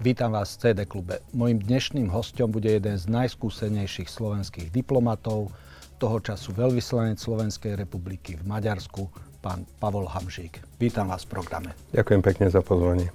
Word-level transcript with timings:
Vítam 0.00 0.32
vás 0.32 0.56
v 0.56 0.64
CD 0.64 0.88
klube. 0.88 1.20
Mojím 1.36 1.60
dnešným 1.60 2.08
hostom 2.08 2.48
bude 2.48 2.72
jeden 2.72 2.96
z 2.96 3.04
najskúsenejších 3.04 4.08
slovenských 4.08 4.72
diplomatov, 4.72 5.52
toho 6.00 6.16
času 6.24 6.56
veľvyslanec 6.56 7.20
Slovenskej 7.20 7.76
republiky 7.76 8.40
v 8.40 8.48
Maďarsku, 8.48 9.12
pán 9.44 9.68
Pavol 9.76 10.08
Hamžík. 10.08 10.64
Vítam 10.80 11.12
vás 11.12 11.28
v 11.28 11.36
programe. 11.36 11.76
Ďakujem 11.92 12.22
pekne 12.24 12.48
za 12.48 12.64
pozvanie. 12.64 13.12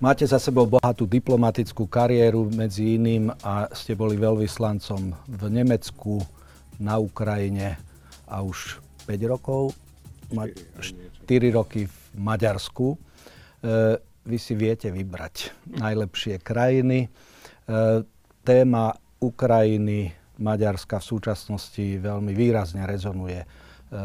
Máte 0.00 0.24
za 0.24 0.40
sebou 0.40 0.64
bohatú 0.64 1.04
diplomatickú 1.04 1.84
kariéru, 1.84 2.48
medzi 2.48 2.96
iným 2.96 3.28
a 3.44 3.68
ste 3.76 3.92
boli 3.92 4.16
veľvyslancom 4.16 5.12
v 5.28 5.42
Nemecku, 5.52 6.24
na 6.80 6.96
Ukrajine 6.96 7.76
a 8.24 8.40
už 8.40 8.80
5 9.04 9.20
rokov, 9.28 9.76
4 10.32 10.88
roky 11.52 11.84
v 11.86 11.96
Maďarsku. 12.16 12.96
E, 12.96 12.98
vy 14.22 14.38
si 14.38 14.54
viete 14.54 14.90
vybrať 14.90 15.50
najlepšie 15.82 16.38
krajiny. 16.38 17.06
E, 17.06 17.08
téma 18.46 18.94
Ukrajiny, 19.18 20.14
Maďarska 20.42 20.98
v 20.98 21.08
súčasnosti 21.14 21.86
veľmi 22.02 22.34
výrazne 22.34 22.86
rezonuje 22.86 23.42
e, 23.42 23.46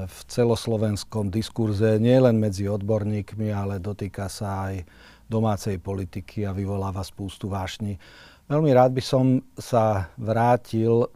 v 0.05 0.17
celoslovenskom 0.29 1.29
diskurze, 1.29 2.01
nielen 2.01 2.41
medzi 2.41 2.65
odborníkmi, 2.65 3.53
ale 3.53 3.77
dotýka 3.77 4.29
sa 4.29 4.73
aj 4.73 4.85
domácej 5.27 5.77
politiky 5.77 6.47
a 6.47 6.55
vyvoláva 6.55 7.03
spústu 7.03 7.51
vášni. 7.51 7.99
Veľmi 8.47 8.71
rád 8.71 8.95
by 8.95 9.03
som 9.03 9.43
sa 9.59 10.07
vrátil 10.15 11.11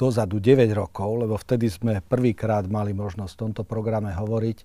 dozadu 0.00 0.40
9 0.40 0.64
rokov, 0.72 1.20
lebo 1.20 1.36
vtedy 1.36 1.68
sme 1.68 2.00
prvýkrát 2.00 2.64
mali 2.64 2.96
možnosť 2.96 3.32
v 3.36 3.42
tomto 3.44 3.62
programe 3.68 4.16
hovoriť 4.16 4.58
e, 4.58 4.64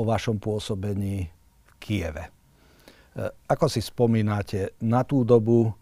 o 0.00 0.02
vašom 0.02 0.40
pôsobení 0.40 1.28
v 1.28 1.70
Kieve. 1.76 2.37
E, 3.16 3.28
ako 3.48 3.66
si 3.70 3.80
spomínate 3.80 4.76
na 4.84 5.06
tú 5.06 5.24
dobu 5.24 5.72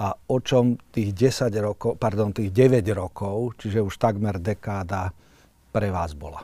a 0.00 0.14
o 0.14 0.36
čom 0.40 0.78
tých 0.94 1.12
10 1.12 1.52
rokov, 1.60 2.00
pardon, 2.00 2.32
tých 2.32 2.52
9 2.52 2.84
rokov, 2.96 3.58
čiže 3.60 3.84
už 3.84 4.00
takmer 4.00 4.40
dekáda, 4.40 5.12
pre 5.70 5.88
vás 5.90 6.14
bola? 6.18 6.42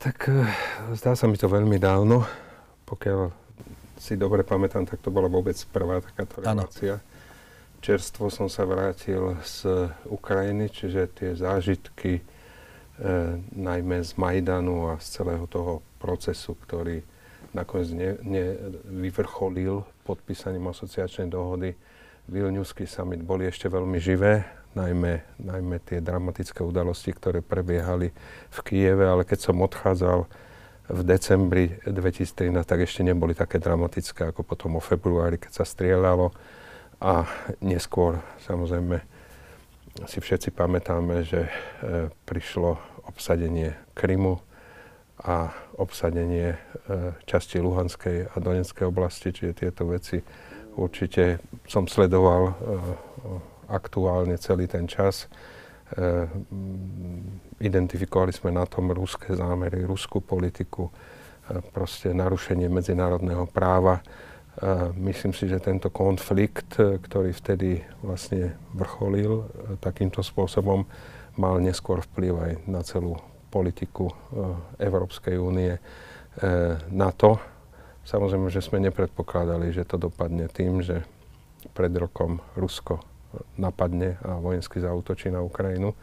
Tak 0.00 0.16
e, 0.32 0.48
zdá 0.96 1.12
sa 1.12 1.28
mi 1.28 1.36
to 1.36 1.46
veľmi 1.46 1.76
dávno. 1.76 2.24
Pokiaľ 2.88 3.30
si 4.00 4.16
dobre 4.16 4.42
pamätám, 4.48 4.88
tak 4.88 5.04
to 5.04 5.12
bola 5.12 5.28
vôbec 5.28 5.54
prvá 5.68 6.00
takáto 6.00 6.40
relácia. 6.40 6.98
Ano. 6.98 7.08
Čerstvo 7.80 8.32
som 8.32 8.48
sa 8.48 8.64
vrátil 8.64 9.36
z 9.44 9.88
Ukrajiny, 10.08 10.72
čiže 10.72 11.04
tie 11.16 11.30
zážitky, 11.36 12.20
e, 12.20 12.22
najmä 13.56 14.00
z 14.00 14.16
Majdanu 14.16 14.96
a 14.96 15.00
z 15.00 15.20
celého 15.20 15.44
toho 15.48 15.84
procesu, 16.00 16.56
ktorý 16.64 17.04
nakoniec 17.56 17.90
ne, 17.92 18.08
ne, 18.22 18.44
vyvrcholil 18.86 19.82
podpísaním 20.06 20.70
asociačnej 20.70 21.28
dohody. 21.30 21.74
Vilniusky 22.30 22.86
summit 22.86 23.22
boli 23.26 23.50
ešte 23.50 23.66
veľmi 23.66 23.98
živé, 23.98 24.46
najmä, 24.78 25.40
najmä 25.42 25.82
tie 25.82 25.98
dramatické 25.98 26.62
udalosti, 26.62 27.10
ktoré 27.10 27.42
prebiehali 27.42 28.14
v 28.50 28.58
Kieve, 28.62 29.06
ale 29.10 29.26
keď 29.26 29.50
som 29.50 29.58
odchádzal 29.58 30.30
v 30.90 31.00
decembri 31.06 31.78
2013, 31.86 32.54
tak 32.66 32.82
ešte 32.82 33.06
neboli 33.06 33.34
také 33.34 33.62
dramatické 33.62 34.30
ako 34.30 34.42
potom 34.42 34.78
o 34.78 34.82
februári, 34.82 35.38
keď 35.38 35.62
sa 35.62 35.64
strieľalo. 35.66 36.34
A 37.00 37.24
neskôr, 37.62 38.20
samozrejme, 38.44 39.00
si 40.06 40.18
všetci 40.20 40.52
pamätáme, 40.54 41.24
že 41.26 41.48
e, 41.48 41.52
prišlo 42.28 42.78
obsadenie 43.08 43.74
Krymu, 43.96 44.38
a 45.20 45.52
obsadenie 45.76 46.56
e, 46.56 46.58
časti 47.28 47.60
Luhanskej 47.60 48.32
a 48.32 48.36
Donetskej 48.40 48.88
oblasti, 48.88 49.32
čiže 49.32 49.66
tieto 49.66 49.84
veci 49.84 50.20
určite 50.80 51.44
som 51.68 51.84
sledoval 51.84 52.42
e, 52.48 52.52
aktuálne 53.68 54.40
celý 54.40 54.64
ten 54.64 54.88
čas. 54.88 55.28
E, 55.28 56.26
identifikovali 57.60 58.32
sme 58.32 58.56
na 58.56 58.64
tom 58.64 58.88
ruské 58.96 59.36
zámery, 59.36 59.84
ruskú 59.84 60.24
politiku, 60.24 60.88
proste 61.74 62.14
narušenie 62.14 62.70
medzinárodného 62.70 63.42
práva. 63.50 63.98
Myslím 64.94 65.34
si, 65.34 65.50
že 65.50 65.58
tento 65.58 65.90
konflikt, 65.90 66.78
ktorý 66.78 67.34
vtedy 67.34 67.82
vlastne 68.06 68.54
vrcholil 68.70 69.50
takýmto 69.82 70.22
spôsobom, 70.22 70.86
mal 71.34 71.58
neskôr 71.58 72.06
vplyv 72.06 72.32
aj 72.38 72.52
na 72.70 72.86
celú 72.86 73.18
politiku 73.50 74.08
eh, 74.08 74.86
Európskej 74.86 75.36
únie 75.36 75.74
eh, 75.74 75.80
na 76.88 77.10
to. 77.10 77.36
Samozrejme, 78.06 78.48
že 78.48 78.64
sme 78.64 78.80
nepredpokladali, 78.80 79.74
že 79.74 79.84
to 79.84 79.98
dopadne 79.98 80.48
tým, 80.48 80.80
že 80.80 81.04
pred 81.76 81.92
rokom 81.92 82.40
Rusko 82.56 83.04
napadne 83.60 84.18
a 84.24 84.40
vojensky 84.40 84.80
zautočí 84.82 85.30
na 85.30 85.44
Ukrajinu. 85.44 85.94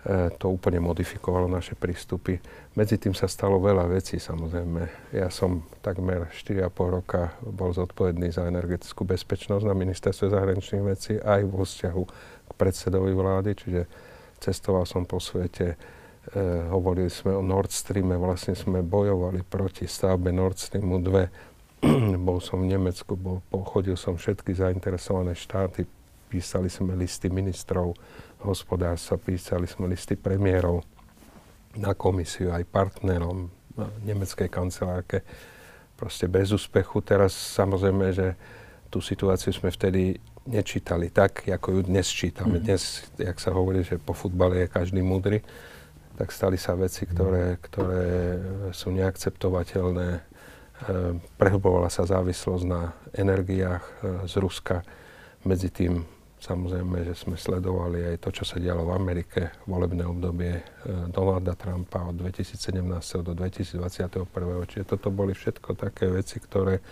E, 0.00 0.32
to 0.36 0.48
úplne 0.48 0.80
modifikovalo 0.80 1.48
naše 1.48 1.76
prístupy. 1.76 2.40
Medzi 2.76 2.96
tým 2.96 3.12
sa 3.12 3.28
stalo 3.28 3.60
veľa 3.60 3.84
vecí, 3.88 4.16
samozrejme. 4.16 5.12
Ja 5.12 5.28
som 5.28 5.64
takmer 5.84 6.32
4,5 6.32 6.96
roka 7.00 7.36
bol 7.44 7.72
zodpovedný 7.72 8.32
za 8.32 8.48
energetickú 8.48 9.04
bezpečnosť 9.04 9.64
na 9.64 9.76
ministerstve 9.76 10.32
zahraničných 10.32 10.84
vecí 10.84 11.14
aj 11.20 11.40
vo 11.48 11.64
vzťahu 11.64 12.02
k 12.48 12.50
predsedovi 12.56 13.12
vlády, 13.12 13.50
čiže 13.56 13.82
cestoval 14.40 14.88
som 14.88 15.04
po 15.04 15.20
svete, 15.20 15.76
hovorili 16.70 17.10
sme 17.10 17.34
o 17.34 17.42
Nord 17.42 17.74
Streame, 17.74 18.14
vlastne 18.14 18.54
sme 18.54 18.86
bojovali 18.86 19.42
proti 19.42 19.90
stavbe 19.90 20.30
Nord 20.30 20.62
Streamu 20.62 21.02
2. 21.02 21.82
bol 22.28 22.38
som 22.38 22.62
v 22.62 22.70
Nemecku, 22.76 23.18
bol, 23.18 23.42
pochodil 23.50 23.98
som 23.98 24.14
všetky 24.14 24.54
zainteresované 24.54 25.34
štáty, 25.34 25.82
písali 26.30 26.70
sme 26.70 26.94
listy 26.94 27.26
ministrov 27.26 27.98
hospodárstva, 28.46 29.18
písali 29.18 29.66
sme 29.66 29.90
listy 29.90 30.14
premiérov 30.14 30.86
na 31.74 31.98
komisiu 31.98 32.54
aj 32.54 32.62
partnerom 32.68 33.50
nemeckej 34.06 34.46
kancelárke. 34.46 35.26
Proste 35.98 36.30
bez 36.30 36.54
úspechu. 36.54 37.02
Teraz 37.02 37.34
samozrejme, 37.34 38.06
že 38.14 38.38
tú 38.88 39.02
situáciu 39.02 39.50
sme 39.50 39.70
vtedy 39.70 40.18
nečítali 40.48 41.12
tak, 41.12 41.46
ako 41.46 41.78
ju 41.78 41.80
dnes 41.86 42.08
čítame. 42.08 42.58
Mm. 42.58 42.64
Dnes, 42.64 43.04
jak 43.20 43.36
sa 43.38 43.52
hovorí, 43.52 43.84
že 43.84 44.00
po 44.00 44.16
futbale 44.16 44.64
je 44.64 44.72
každý 44.72 45.02
múdry 45.04 45.44
tak 46.20 46.36
stali 46.36 46.60
sa 46.60 46.76
veci, 46.76 47.08
ktoré, 47.08 47.56
ktoré 47.64 48.36
sú 48.76 48.92
neakceptovateľné. 48.92 50.08
E, 50.12 50.20
prehlbovala 51.40 51.88
sa 51.88 52.04
závislosť 52.04 52.64
na 52.68 52.92
energiách 53.16 53.80
e, 53.80 53.92
z 54.28 54.34
Ruska. 54.36 54.84
Medzi 55.48 55.72
tým 55.72 56.04
samozrejme, 56.36 57.08
že 57.08 57.16
sme 57.16 57.40
sledovali 57.40 58.04
aj 58.04 58.16
to, 58.20 58.36
čo 58.36 58.44
sa 58.44 58.60
dialo 58.60 58.84
v 58.84 58.96
Amerike, 59.00 59.64
volebné 59.64 60.04
obdobie 60.04 60.60
e, 60.60 60.64
Donalda 61.08 61.56
Trumpa 61.56 62.12
od 62.12 62.20
2017. 62.20 62.84
do 63.24 63.32
2021. 63.32 64.28
Čiže 64.68 64.84
toto 64.84 65.08
boli 65.08 65.32
všetko 65.32 65.72
také 65.72 66.04
veci, 66.12 66.36
ktoré 66.36 66.84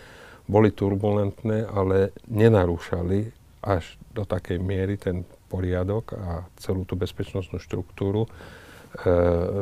boli 0.48 0.72
turbulentné, 0.72 1.68
ale 1.68 2.16
nenarúšali 2.32 3.28
až 3.60 4.00
do 4.16 4.24
takej 4.24 4.56
miery 4.56 4.96
ten 4.96 5.28
poriadok 5.52 6.16
a 6.16 6.48
celú 6.56 6.88
tú 6.88 6.96
bezpečnostnú 6.96 7.60
štruktúru, 7.60 8.24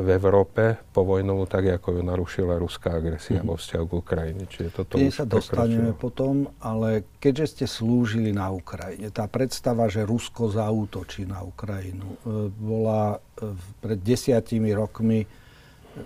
v 0.01 0.07
Európe 0.07 0.79
povojnovú, 0.95 1.45
tak 1.45 1.67
ako 1.67 1.99
ju 1.99 2.01
narušila 2.01 2.55
ruská 2.55 2.95
agresia 2.95 3.43
mm-hmm. 3.43 3.51
vo 3.51 3.55
vzťahu 3.59 3.85
k 3.85 3.93
Ukrajine. 3.93 4.43
Čiže 4.47 4.69
toto 4.71 4.95
Keď 4.95 5.11
sa 5.11 5.27
dostaneme 5.27 5.91
potom, 5.91 6.47
ale 6.63 7.03
keďže 7.19 7.45
ste 7.59 7.65
slúžili 7.67 8.31
na 8.31 8.49
Ukrajine, 8.49 9.11
tá 9.11 9.27
predstava, 9.27 9.91
že 9.91 10.07
Rusko 10.07 10.47
zaútočí 10.47 11.27
na 11.27 11.43
Ukrajinu, 11.43 12.17
e, 12.23 12.47
bola 12.49 13.19
e, 13.19 13.51
pred 13.83 13.99
desiatimi 13.99 14.71
rokmi 14.71 15.27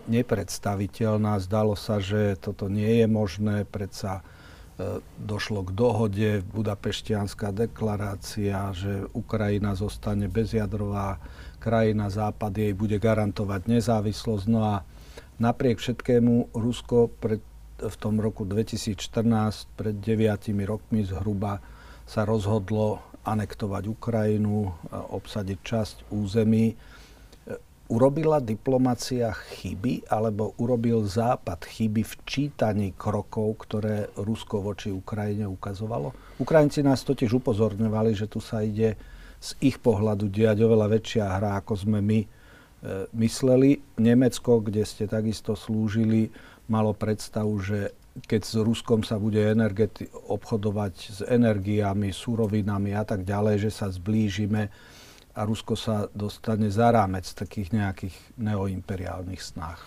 nepredstaviteľná. 0.10 1.38
Zdalo 1.44 1.78
sa, 1.78 2.02
že 2.02 2.40
toto 2.40 2.72
nie 2.72 3.04
je 3.04 3.08
možné, 3.12 3.68
predsa 3.68 4.24
došlo 5.20 5.68
k 5.68 5.72
dohode, 5.76 6.30
Budapeštianská 6.54 7.54
deklarácia, 7.54 8.72
že 8.74 9.06
Ukrajina 9.14 9.76
zostane 9.78 10.32
bezjadrová 10.32 11.22
krajina 11.62 12.10
Západ 12.10 12.58
jej 12.58 12.74
bude 12.74 12.98
garantovať 12.98 13.70
nezávislosť. 13.70 14.46
No 14.50 14.66
a 14.66 14.82
napriek 15.38 15.78
všetkému 15.78 16.58
Rusko 16.58 17.14
pred, 17.22 17.46
v 17.78 17.96
tom 18.02 18.18
roku 18.18 18.50
2014, 18.50 18.98
pred 19.78 19.94
9 19.94 20.50
rokmi 20.66 21.06
zhruba, 21.06 21.62
sa 22.10 22.26
rozhodlo 22.26 23.06
anektovať 23.22 23.84
Ukrajinu, 23.86 24.74
obsadiť 25.14 25.60
časť 25.62 25.96
území. 26.10 26.74
Urobila 27.92 28.40
diplomacia 28.40 29.36
chyby, 29.36 30.08
alebo 30.08 30.56
urobil 30.58 31.04
Západ 31.04 31.68
chyby 31.68 32.08
v 32.08 32.14
čítaní 32.24 32.88
krokov, 32.96 33.68
ktoré 33.68 34.08
Rusko 34.16 34.64
voči 34.64 34.90
Ukrajine 34.90 35.44
ukazovalo? 35.44 36.16
Ukrajinci 36.40 36.82
nás 36.82 37.04
totiž 37.04 37.30
upozorňovali, 37.44 38.16
že 38.16 38.32
tu 38.32 38.40
sa 38.40 38.64
ide 38.64 38.96
z 39.42 39.58
ich 39.60 39.82
pohľadu 39.82 40.30
diať 40.30 40.62
oveľa 40.62 41.02
väčšia 41.02 41.26
hra, 41.26 41.58
ako 41.66 41.74
sme 41.74 41.98
my 41.98 42.20
e, 42.22 42.28
mysleli. 43.18 43.82
Nemecko, 43.98 44.62
kde 44.62 44.86
ste 44.86 45.10
takisto 45.10 45.58
slúžili, 45.58 46.30
malo 46.70 46.94
predstavu, 46.94 47.58
že 47.58 47.98
keď 48.30 48.42
s 48.46 48.54
Ruskom 48.62 49.02
sa 49.02 49.18
bude 49.18 49.42
energeti- 49.42 50.08
obchodovať 50.14 50.94
s 50.94 51.20
energiami, 51.26 52.14
súrovinami 52.14 52.94
a 52.94 53.02
tak 53.02 53.26
ďalej, 53.26 53.68
že 53.68 53.72
sa 53.74 53.88
zblížime 53.90 54.70
a 55.32 55.42
Rusko 55.48 55.80
sa 55.80 56.12
dostane 56.12 56.68
za 56.68 56.92
rámec 56.92 57.24
takých 57.24 57.72
nejakých 57.72 58.16
neoimperiálnych 58.36 59.40
snách. 59.40 59.80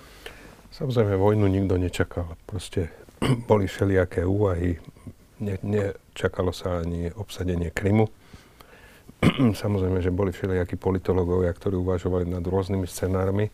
Samozrejme, 0.72 1.14
vojnu 1.14 1.46
nikto 1.46 1.76
nečakal. 1.78 2.34
Proste 2.48 2.90
boli 3.50 3.68
všelijaké 3.68 4.24
úvahy. 4.24 4.80
Ne, 5.44 5.60
nečakalo 5.60 6.50
sa 6.50 6.80
ani 6.80 7.12
obsadenie 7.12 7.70
Krymu. 7.70 8.08
Samozrejme, 9.62 10.04
že 10.04 10.14
boli 10.14 10.30
všelijakí 10.30 10.76
politológovia, 10.76 11.52
ktorí 11.52 11.78
uvažovali 11.78 12.28
nad 12.28 12.44
rôznymi 12.44 12.86
scenármi 12.86 13.46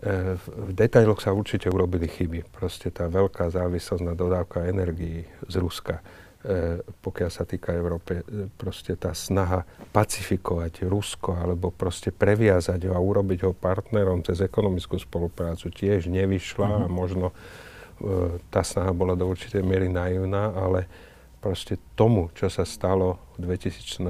E, 0.00 0.40
v 0.40 0.72
detailoch 0.72 1.20
sa 1.20 1.36
určite 1.36 1.68
urobili 1.68 2.08
chyby. 2.08 2.48
Proste 2.48 2.88
tá 2.88 3.04
veľká 3.04 3.52
závislosť 3.52 4.00
na 4.00 4.16
dodávka 4.16 4.64
energií 4.64 5.28
z 5.44 5.54
Ruska, 5.60 6.00
e, 6.40 6.80
pokiaľ 7.04 7.28
sa 7.28 7.44
týka 7.44 7.76
Európy, 7.76 8.24
e, 8.24 8.48
proste 8.56 8.96
tá 8.96 9.12
snaha 9.12 9.68
pacifikovať 9.92 10.88
Rusko 10.88 11.36
alebo 11.36 11.68
proste 11.68 12.16
previazať 12.16 12.88
ho 12.88 12.96
a 12.96 13.00
urobiť 13.00 13.44
ho 13.44 13.52
partnerom 13.52 14.24
cez 14.24 14.40
ekonomickú 14.40 14.96
spoluprácu 14.96 15.68
tiež 15.68 16.08
nevyšla 16.08 16.64
mm-hmm. 16.64 16.84
a 16.84 16.88
mhm. 16.88 16.92
možno 16.92 17.28
tá 18.48 18.64
snaha 18.64 18.96
bola 18.96 19.12
do 19.12 19.28
určitej 19.28 19.60
miery 19.60 19.92
naivná, 19.92 20.56
ale 20.56 20.88
proste 21.36 21.76
tomu, 21.92 22.32
čo 22.32 22.48
sa 22.48 22.64
stalo 22.64 23.20
v 23.36 23.52
2014, 23.52 24.08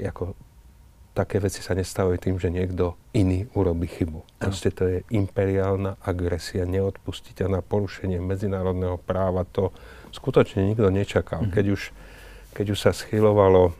ako 0.00 0.36
také 1.16 1.40
veci 1.40 1.64
sa 1.64 1.72
nestávajú 1.72 2.20
tým, 2.20 2.36
že 2.36 2.52
niekto 2.52 2.92
iný 3.16 3.48
urobí 3.56 3.88
chybu. 3.88 4.20
Proste 4.36 4.68
to 4.68 4.84
je 4.84 4.98
imperiálna 5.08 5.96
agresia, 6.04 6.68
neodpustiteľná 6.68 7.64
porušenie 7.64 8.20
medzinárodného 8.20 9.00
práva. 9.00 9.48
To 9.56 9.72
skutočne 10.12 10.68
nikto 10.68 10.92
nečakal. 10.92 11.48
Mm-hmm. 11.48 11.56
Keď, 11.56 11.66
už, 11.72 11.82
keď 12.52 12.66
už 12.76 12.78
sa 12.84 12.92
schylovalo, 12.92 13.72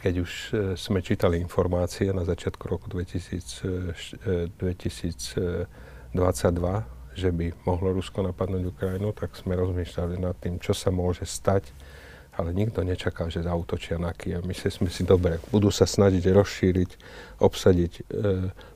keď 0.00 0.14
už 0.24 0.32
e, 0.32 0.80
sme 0.80 1.04
čítali 1.04 1.36
informácie 1.36 2.08
na 2.16 2.24
začiatku 2.24 2.64
roku 2.64 2.88
2000, 2.88 4.56
2022, 4.56 5.68
e, 6.16 6.82
že 7.12 7.28
by 7.28 7.46
mohlo 7.68 7.92
Rusko 7.92 8.24
napadnúť 8.24 8.72
Ukrajinu, 8.72 9.12
tak 9.12 9.36
sme 9.36 9.52
rozmýšľali 9.52 10.16
nad 10.16 10.32
tým, 10.40 10.56
čo 10.56 10.72
sa 10.72 10.88
môže 10.88 11.28
stať 11.28 11.68
ale 12.40 12.56
nikto 12.56 12.80
nečakal, 12.80 13.28
že 13.28 13.44
zautočia 13.44 14.00
na 14.00 14.16
Kiev. 14.16 14.40
Mysleli 14.48 14.72
sme 14.72 14.88
si, 14.88 15.04
dobre, 15.04 15.36
budú 15.52 15.68
sa 15.68 15.84
snažiť 15.84 16.24
rozšíriť, 16.32 16.90
obsadiť 17.44 17.92
e, 17.92 18.02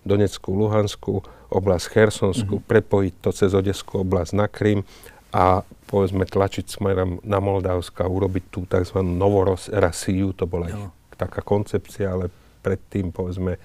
Donetskú, 0.04 0.52
Luhanskú, 0.52 1.24
oblasť 1.48 1.86
Chersonskú, 1.88 2.60
mm-hmm. 2.60 2.68
prepojiť 2.68 3.14
to 3.24 3.30
cez 3.32 3.50
Odeskú 3.56 4.04
oblasť 4.04 4.32
na 4.36 4.46
Krym 4.52 4.84
a 5.32 5.64
povedzme 5.88 6.28
tlačiť 6.28 6.76
smerom 6.76 7.24
na 7.24 7.40
Moldavska, 7.40 8.04
urobiť 8.04 8.44
tú 8.52 8.60
tzv. 8.68 9.00
novorasiu, 9.00 10.36
to 10.36 10.44
bola 10.44 10.68
no. 10.68 10.92
taká 11.16 11.40
koncepcia, 11.40 12.12
ale 12.12 12.28
predtým 12.62 13.10
povedzme 13.10 13.56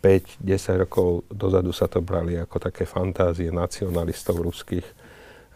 5-10 0.00 0.86
rokov 0.86 1.26
dozadu 1.26 1.74
sa 1.74 1.90
to 1.90 1.98
brali 1.98 2.38
ako 2.38 2.62
také 2.62 2.86
fantázie 2.86 3.50
nacionalistov 3.50 4.38
ruských, 4.38 4.86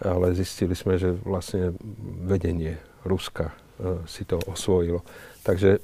ale 0.03 0.33
zistili 0.35 0.75
sme, 0.75 0.97
že 0.97 1.13
vlastne 1.23 1.77
vedenie 2.25 2.90
Ruska 3.05 3.53
e, 3.53 3.55
si 4.05 4.25
to 4.29 4.41
osvojilo. 4.49 5.05
Takže 5.45 5.81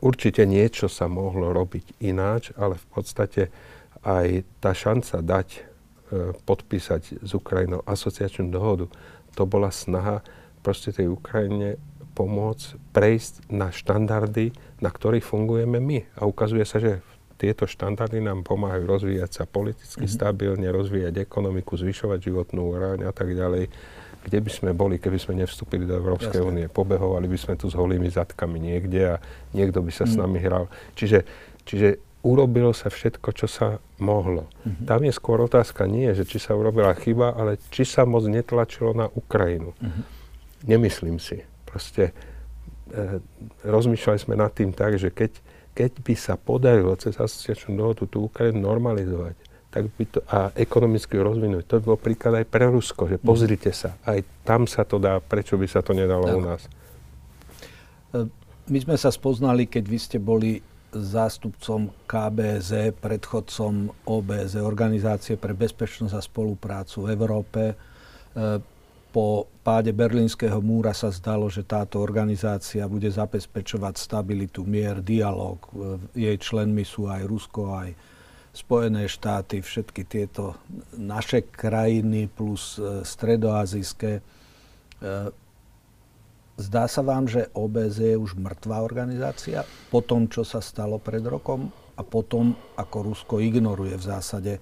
určite 0.00 0.44
niečo 0.48 0.88
sa 0.88 1.08
mohlo 1.08 1.52
robiť 1.52 2.00
ináč, 2.04 2.52
ale 2.56 2.80
v 2.80 2.86
podstate 2.92 3.42
aj 4.06 4.46
tá 4.62 4.72
šanca 4.72 5.16
dať, 5.20 5.48
e, 5.52 5.60
podpísať 6.46 7.24
s 7.24 7.30
Ukrajinou 7.34 7.82
asociačnú 7.84 8.48
dohodu, 8.52 8.86
to 9.36 9.42
bola 9.44 9.68
snaha 9.68 10.24
proste 10.64 10.90
tej 10.90 11.12
Ukrajine 11.12 11.76
pomôcť 12.16 12.80
prejsť 12.96 13.52
na 13.52 13.68
štandardy, 13.68 14.56
na 14.80 14.88
ktorých 14.88 15.22
fungujeme 15.22 15.76
my. 15.76 15.98
A 16.16 16.24
ukazuje 16.24 16.64
sa, 16.64 16.80
že 16.80 17.04
tieto 17.36 17.68
štandardy 17.68 18.24
nám 18.24 18.48
pomáhajú 18.48 18.88
rozvíjať 18.88 19.30
sa 19.30 19.44
politicky 19.44 20.08
mm-hmm. 20.08 20.16
stabilne, 20.16 20.68
rozvíjať 20.72 21.20
ekonomiku, 21.20 21.76
zvyšovať 21.76 22.18
životnú 22.32 22.72
úroveň 22.72 23.04
a 23.04 23.12
tak 23.12 23.36
ďalej 23.36 23.68
kde 24.26 24.42
by 24.42 24.50
sme 24.50 24.70
boli, 24.74 24.98
keby 24.98 25.22
sme 25.22 25.38
nevstúpili 25.38 25.86
do 25.86 25.94
Európskej 26.02 26.42
únie. 26.42 26.66
Pobehovali 26.66 27.30
by 27.30 27.38
sme 27.38 27.54
tu 27.54 27.70
s 27.70 27.78
holými 27.78 28.10
zadkami 28.10 28.58
niekde 28.58 29.14
a 29.14 29.22
niekto 29.54 29.78
by 29.78 29.94
sa 29.94 30.02
mm. 30.02 30.10
s 30.10 30.14
nami 30.18 30.42
hral. 30.42 30.66
Čiže, 30.98 31.22
čiže 31.62 32.02
urobilo 32.26 32.74
sa 32.74 32.90
všetko, 32.90 33.28
čo 33.30 33.46
sa 33.46 33.78
mohlo. 34.02 34.50
Mm-hmm. 34.66 34.86
Tam 34.90 35.00
je 35.06 35.12
skôr 35.14 35.38
otázka 35.46 35.86
nie, 35.86 36.10
že 36.10 36.26
či 36.26 36.42
sa 36.42 36.58
urobila 36.58 36.90
chyba, 36.98 37.38
ale 37.38 37.62
či 37.70 37.86
sa 37.86 38.02
moc 38.02 38.26
netlačilo 38.26 38.90
na 38.90 39.06
Ukrajinu. 39.06 39.70
Mm-hmm. 39.78 40.04
Nemyslím 40.66 41.22
si. 41.22 41.46
Proste 41.62 42.10
e, 42.90 43.22
rozmýšľali 43.62 44.18
sme 44.18 44.34
nad 44.34 44.50
tým 44.50 44.74
tak, 44.74 44.98
že 44.98 45.14
keď, 45.14 45.38
keď 45.70 46.02
by 46.02 46.14
sa 46.18 46.34
podarilo 46.34 46.98
cez 46.98 47.14
asociačnú 47.14 47.78
dohodu 47.78 48.10
tú 48.10 48.26
Ukrajinu 48.26 48.66
normalizovať, 48.66 49.38
tak 49.76 49.92
by 49.92 50.04
to, 50.08 50.24
a 50.32 50.48
ekonomicky 50.56 51.20
rozvinúť. 51.20 51.68
To 51.68 51.74
by 51.76 51.82
bol 51.84 52.00
príklad 52.00 52.40
aj 52.40 52.46
pre 52.48 52.64
Rusko, 52.64 53.12
že 53.12 53.20
pozrite 53.20 53.76
sa, 53.76 53.92
aj 54.08 54.24
tam 54.40 54.64
sa 54.64 54.88
to 54.88 54.96
dá, 54.96 55.20
prečo 55.20 55.60
by 55.60 55.68
sa 55.68 55.84
to 55.84 55.92
nedalo 55.92 56.24
tak. 56.24 56.32
u 56.32 56.40
nás. 56.40 56.62
E, 56.64 58.18
my 58.72 58.78
sme 58.80 58.96
sa 58.96 59.12
spoznali, 59.12 59.68
keď 59.68 59.84
vy 59.84 59.98
ste 60.00 60.16
boli 60.16 60.64
zástupcom 60.96 61.92
KBZ, 62.08 62.96
predchodcom 62.96 63.92
OBZ, 64.08 64.64
Organizácie 64.64 65.36
pre 65.36 65.52
bezpečnosť 65.52 66.14
a 66.16 66.24
spoluprácu 66.24 67.04
v 67.04 67.08
Európe. 67.12 67.62
E, 67.68 67.74
po 69.12 69.44
páde 69.60 69.92
Berlínskeho 69.92 70.56
múra 70.64 70.96
sa 70.96 71.12
zdalo, 71.12 71.52
že 71.52 71.68
táto 71.68 72.00
organizácia 72.00 72.88
bude 72.88 73.12
zabezpečovať 73.12 74.00
stabilitu, 74.00 74.64
mier, 74.64 75.04
dialog. 75.04 75.60
E, 75.68 76.24
jej 76.32 76.36
členmi 76.40 76.80
sú 76.80 77.12
aj 77.12 77.28
Rusko, 77.28 77.76
aj 77.76 78.15
Spojené 78.56 79.04
štáty, 79.04 79.60
všetky 79.60 80.08
tieto 80.08 80.56
naše 80.96 81.44
krajiny 81.44 82.24
plus 82.24 82.80
e, 82.80 83.04
stredoazijské. 83.04 84.12
E, 84.16 84.22
zdá 86.56 86.88
sa 86.88 87.04
vám, 87.04 87.28
že 87.28 87.52
OBZ 87.52 87.96
je 88.00 88.16
už 88.16 88.32
mŕtvá 88.40 88.80
organizácia 88.80 89.60
po 89.92 90.00
tom, 90.00 90.24
čo 90.32 90.40
sa 90.40 90.64
stalo 90.64 90.96
pred 90.96 91.20
rokom 91.20 91.68
a 91.96 92.02
potom, 92.02 92.56
ako 92.80 93.12
Rusko 93.12 93.44
ignoruje 93.44 93.92
v 93.92 94.04
zásade 94.08 94.52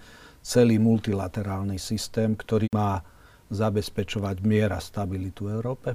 celý 0.42 0.82
multilaterálny 0.82 1.78
systém, 1.78 2.34
ktorý 2.34 2.66
má 2.74 2.98
zabezpečovať 3.54 4.36
mier 4.42 4.74
a 4.74 4.82
stabilitu 4.82 5.46
Európe? 5.46 5.94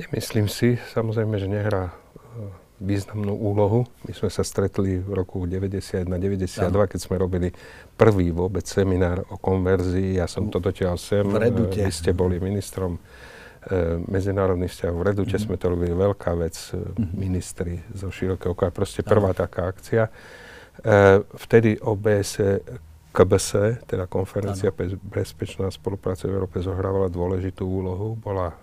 Nemyslím 0.00 0.48
si. 0.48 0.80
Samozrejme, 0.96 1.36
že 1.36 1.52
nehrá 1.52 1.92
e, 1.92 1.94
významnú 2.78 3.34
úlohu. 3.34 3.86
My 4.06 4.12
sme 4.14 4.30
sa 4.30 4.46
stretli 4.46 5.02
v 5.02 5.10
roku 5.18 5.42
91-92, 5.44 6.90
keď 6.90 6.98
sme 6.98 7.16
robili 7.18 7.48
prvý 7.98 8.30
vôbec 8.30 8.62
seminár 8.64 9.26
o 9.28 9.36
konverzii. 9.38 10.18
Ja 10.22 10.30
som 10.30 10.46
to 10.46 10.62
dotiaľ 10.62 10.94
sem. 10.98 11.26
V 11.26 11.38
Redute. 11.38 11.82
Vy 11.82 11.92
ste 11.92 12.14
boli 12.14 12.38
ministrom 12.38 12.96
e, 12.96 13.00
medzinárodných 14.06 14.70
vzťahov. 14.70 14.96
V 15.02 15.06
Redute 15.10 15.36
mm-hmm. 15.36 15.46
sme 15.50 15.56
to 15.58 15.66
robili 15.74 15.92
veľká 15.94 16.32
vec, 16.38 16.54
mm-hmm. 16.54 17.10
ministri 17.18 17.82
zo 17.90 18.14
širokého 18.14 18.54
okolia. 18.54 18.70
Proste 18.70 19.02
prvá 19.02 19.34
Aha. 19.34 19.40
taká 19.42 19.66
akcia. 19.66 20.06
E, 20.06 20.10
vtedy 21.34 21.82
OBS 21.82 22.38
KBS, 23.18 23.82
teda 23.88 24.06
Konferencia 24.06 24.70
pre 24.70 24.94
bezpečná 24.94 25.66
spolupráca 25.74 26.30
v 26.30 26.38
Európe, 26.38 26.62
zohrávala 26.62 27.10
dôležitú 27.10 27.66
úlohu. 27.66 28.14
Bola 28.14 28.54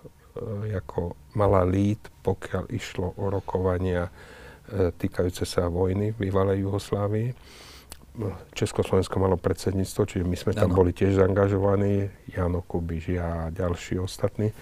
ako 0.76 1.16
mala 1.34 1.64
líd, 1.64 2.00
pokiaľ 2.24 2.70
išlo 2.72 3.16
o 3.16 3.24
rokovania 3.28 4.08
e, 4.08 4.10
týkajúce 4.92 5.44
sa 5.44 5.68
vojny 5.68 6.12
v 6.12 6.28
bývalej 6.28 6.64
Juhoslávii. 6.64 7.28
Československo 8.56 9.20
malo 9.20 9.36
predsedníctvo, 9.36 10.02
čiže 10.08 10.24
my 10.24 10.36
sme 10.40 10.52
tam 10.56 10.72
ano. 10.72 10.78
boli 10.80 10.96
tiež 10.96 11.20
zaangažovaní, 11.20 12.08
Jano 12.32 12.64
Kubiš, 12.64 13.12
ja 13.12 13.48
a 13.48 13.52
ďalší 13.52 14.00
ostatní. 14.00 14.48
E, 14.50 14.54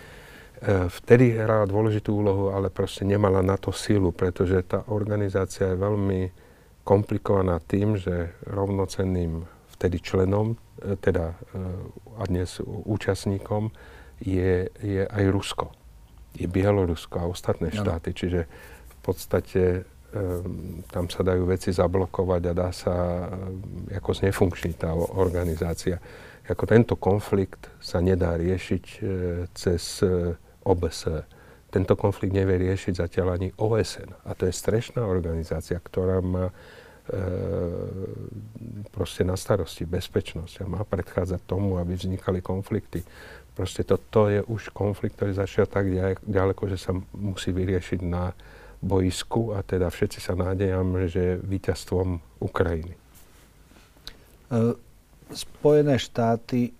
vtedy 0.90 1.38
hrala 1.38 1.70
dôležitú 1.70 2.18
úlohu, 2.18 2.44
ale 2.50 2.70
proste 2.70 3.06
nemala 3.06 3.42
na 3.42 3.54
to 3.54 3.70
sílu, 3.70 4.10
pretože 4.10 4.58
tá 4.66 4.82
organizácia 4.90 5.70
je 5.70 5.78
veľmi 5.78 6.20
komplikovaná 6.82 7.62
tým, 7.64 7.96
že 7.96 8.34
rovnocenným 8.44 9.46
vtedy 9.72 9.98
členom, 10.04 10.54
teda 11.00 11.32
a 12.20 12.22
dnes 12.28 12.60
účastníkom, 12.66 13.72
je, 14.21 14.68
je 14.83 15.02
aj 15.06 15.25
Rusko. 15.30 15.73
Je 16.35 16.47
Bielorusko 16.50 17.16
a 17.23 17.30
ostatné 17.30 17.71
štáty. 17.71 18.11
No. 18.11 18.18
Čiže 18.18 18.40
v 18.90 18.97
podstate 19.02 19.62
um, 20.14 20.83
tam 20.90 21.06
sa 21.06 21.23
dajú 21.23 21.47
veci 21.47 21.71
zablokovať 21.71 22.42
a 22.50 22.52
dá 22.52 22.71
sa 22.75 22.94
um, 23.30 23.90
ako 23.90 24.11
znefunkčniť 24.18 24.75
tá 24.75 24.90
organizácia. 24.94 25.99
Ako 26.44 26.68
tento 26.68 26.94
konflikt 26.99 27.73
sa 27.80 28.02
nedá 28.04 28.37
riešiť 28.37 28.85
uh, 28.85 29.00
cez 29.54 30.02
OBS. 30.64 31.00
Tento 31.71 31.94
konflikt 31.99 32.35
nevie 32.35 32.71
riešiť 32.71 32.92
zatiaľ 33.02 33.35
ani 33.35 33.49
OSN. 33.59 34.14
A 34.26 34.35
to 34.38 34.47
je 34.47 34.54
strešná 34.54 35.02
organizácia, 35.02 35.78
ktorá 35.78 36.23
má 36.23 36.54
proste 38.88 39.28
na 39.28 39.37
starosti 39.37 39.85
bezpečnosť 39.85 40.64
a 40.64 40.71
má 40.71 40.83
predchádzať 40.88 41.40
tomu, 41.44 41.76
aby 41.76 41.92
vznikali 41.92 42.40
konflikty. 42.40 43.04
Proste 43.54 43.87
to, 43.87 43.96
to 44.11 44.23
je 44.34 44.40
už 44.50 44.75
konflikt, 44.75 45.14
ktorý 45.14 45.30
zašiel 45.30 45.70
tak 45.70 45.87
ďaleko, 46.26 46.66
že 46.66 46.78
sa 46.78 46.90
musí 47.14 47.54
vyriešiť 47.54 48.00
na 48.02 48.34
boisku 48.82 49.54
a 49.54 49.62
teda 49.62 49.88
všetci 49.88 50.18
sa 50.18 50.34
nádejame, 50.34 51.06
že 51.06 51.38
víťazstvom 51.38 52.42
Ukrajiny. 52.42 52.99
Spojené 55.30 55.96
štáty 55.96 56.75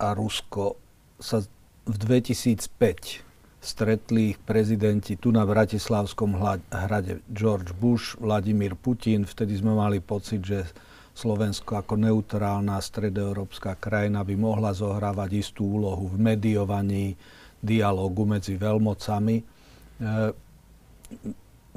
a 0.00 0.16
Rusko 0.16 0.80
sa 1.20 1.44
v 1.84 1.96
2005 2.00 3.22
stretli 3.64 4.36
prezidenti 4.44 5.16
tu 5.16 5.32
na 5.32 5.44
Bratislavskom 5.44 6.36
hrade 6.68 7.24
George 7.32 7.72
Bush, 7.72 8.12
Vladimír 8.20 8.76
Putin. 8.76 9.24
Vtedy 9.24 9.56
sme 9.56 9.72
mali 9.72 10.04
pocit, 10.04 10.44
že 10.44 10.68
Slovensko 11.14 11.78
ako 11.78 11.94
neutrálna 11.94 12.82
stredoeurópska 12.82 13.78
krajina 13.78 14.26
by 14.26 14.34
mohla 14.34 14.74
zohrávať 14.74 15.30
istú 15.38 15.78
úlohu 15.78 16.10
v 16.10 16.18
mediovaní 16.18 17.14
dialógu 17.62 18.26
medzi 18.26 18.58
veľmocami. 18.58 19.36
E, 19.38 19.44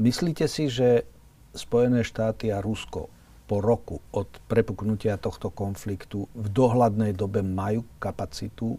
myslíte 0.02 0.50
si, 0.50 0.74
že 0.74 1.06
Spojené 1.54 2.02
štáty 2.06 2.50
a 2.54 2.62
Rusko 2.62 3.10
po 3.48 3.58
roku 3.64 4.04
od 4.12 4.28
prepuknutia 4.46 5.16
tohto 5.16 5.50
konfliktu 5.50 6.28
v 6.36 6.48
dohľadnej 6.52 7.16
dobe 7.16 7.40
majú 7.42 7.88
kapacitu 7.98 8.76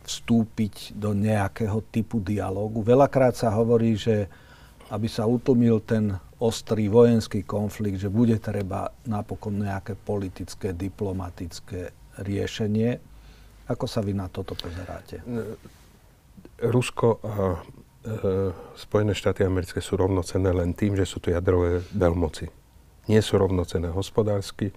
vstúpiť 0.00 0.96
do 0.96 1.12
nejakého 1.12 1.84
typu 1.92 2.18
dialógu. 2.18 2.80
Veľakrát 2.80 3.36
sa 3.36 3.52
hovorí, 3.52 3.94
že 3.94 4.26
aby 4.90 5.06
sa 5.06 5.26
utlmil 5.26 5.82
ten 5.86 6.18
ostrý 6.40 6.90
vojenský 6.90 7.46
konflikt, 7.46 8.00
že 8.02 8.10
bude 8.10 8.40
treba 8.42 8.90
napokon 9.06 9.60
nejaké 9.60 9.94
politické, 9.94 10.72
diplomatické 10.72 11.94
riešenie. 12.24 12.98
Ako 13.70 13.86
sa 13.86 14.02
vy 14.02 14.16
na 14.16 14.26
toto 14.26 14.58
pozeráte? 14.58 15.22
Rusko 16.60 17.08
a 17.22 17.34
e, 17.54 17.58
Spojené 18.74 19.14
štáty 19.14 19.46
americké 19.46 19.78
sú 19.78 19.94
rovnocenné 20.00 20.50
len 20.50 20.74
tým, 20.74 20.98
že 20.98 21.06
sú 21.06 21.22
tu 21.22 21.30
jadrové 21.30 21.84
veľmoci. 21.94 22.50
Nie 23.06 23.22
sú 23.22 23.38
rovnocenné 23.38 23.92
hospodársky, 23.94 24.72
e, 24.72 24.74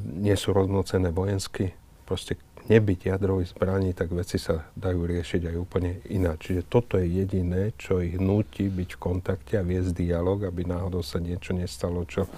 nie 0.00 0.36
sú 0.38 0.54
rovnocenné 0.54 1.10
vojensky. 1.10 1.74
Proste 2.06 2.38
nebyť 2.68 3.00
jadrových 3.16 3.56
zbraní, 3.56 3.96
tak 3.96 4.12
veci 4.12 4.36
sa 4.36 4.68
dajú 4.76 5.08
riešiť 5.08 5.48
aj 5.48 5.56
úplne 5.56 6.04
ináč. 6.12 6.52
Čiže 6.52 6.62
toto 6.68 7.00
je 7.00 7.08
jediné, 7.08 7.72
čo 7.80 8.04
ich 8.04 8.20
nutí 8.20 8.68
byť 8.68 8.90
v 8.94 9.00
kontakte 9.00 9.56
a 9.56 9.64
viesť 9.64 9.96
dialog, 9.96 10.44
aby 10.44 10.68
náhodou 10.68 11.00
sa 11.00 11.16
niečo 11.16 11.56
nestalo, 11.56 12.04
čo, 12.04 12.28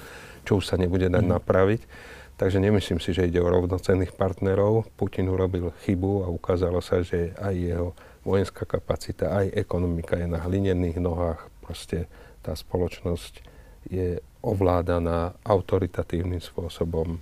čo 0.46 0.62
už 0.62 0.70
sa 0.70 0.78
nebude 0.78 1.10
dať 1.10 1.24
mm. 1.26 1.32
napraviť. 1.34 1.82
Takže 2.40 2.56
nemyslím 2.56 3.04
si, 3.04 3.12
že 3.12 3.28
ide 3.28 3.36
o 3.42 3.52
rovnocenných 3.52 4.16
partnerov. 4.16 4.88
Putin 4.96 5.28
urobil 5.28 5.76
chybu 5.84 6.24
a 6.24 6.32
ukázalo 6.32 6.80
sa, 6.80 7.04
že 7.04 7.36
aj 7.36 7.52
jeho 7.52 7.88
vojenská 8.24 8.64
kapacita, 8.64 9.34
aj 9.34 9.52
ekonomika 9.52 10.16
je 10.16 10.24
na 10.24 10.40
hlinených 10.40 10.96
nohách. 11.04 11.52
Proste 11.60 12.08
tá 12.40 12.56
spoločnosť 12.56 13.44
je 13.92 14.24
ovládaná 14.40 15.36
autoritatívnym 15.44 16.40
spôsobom 16.40 17.20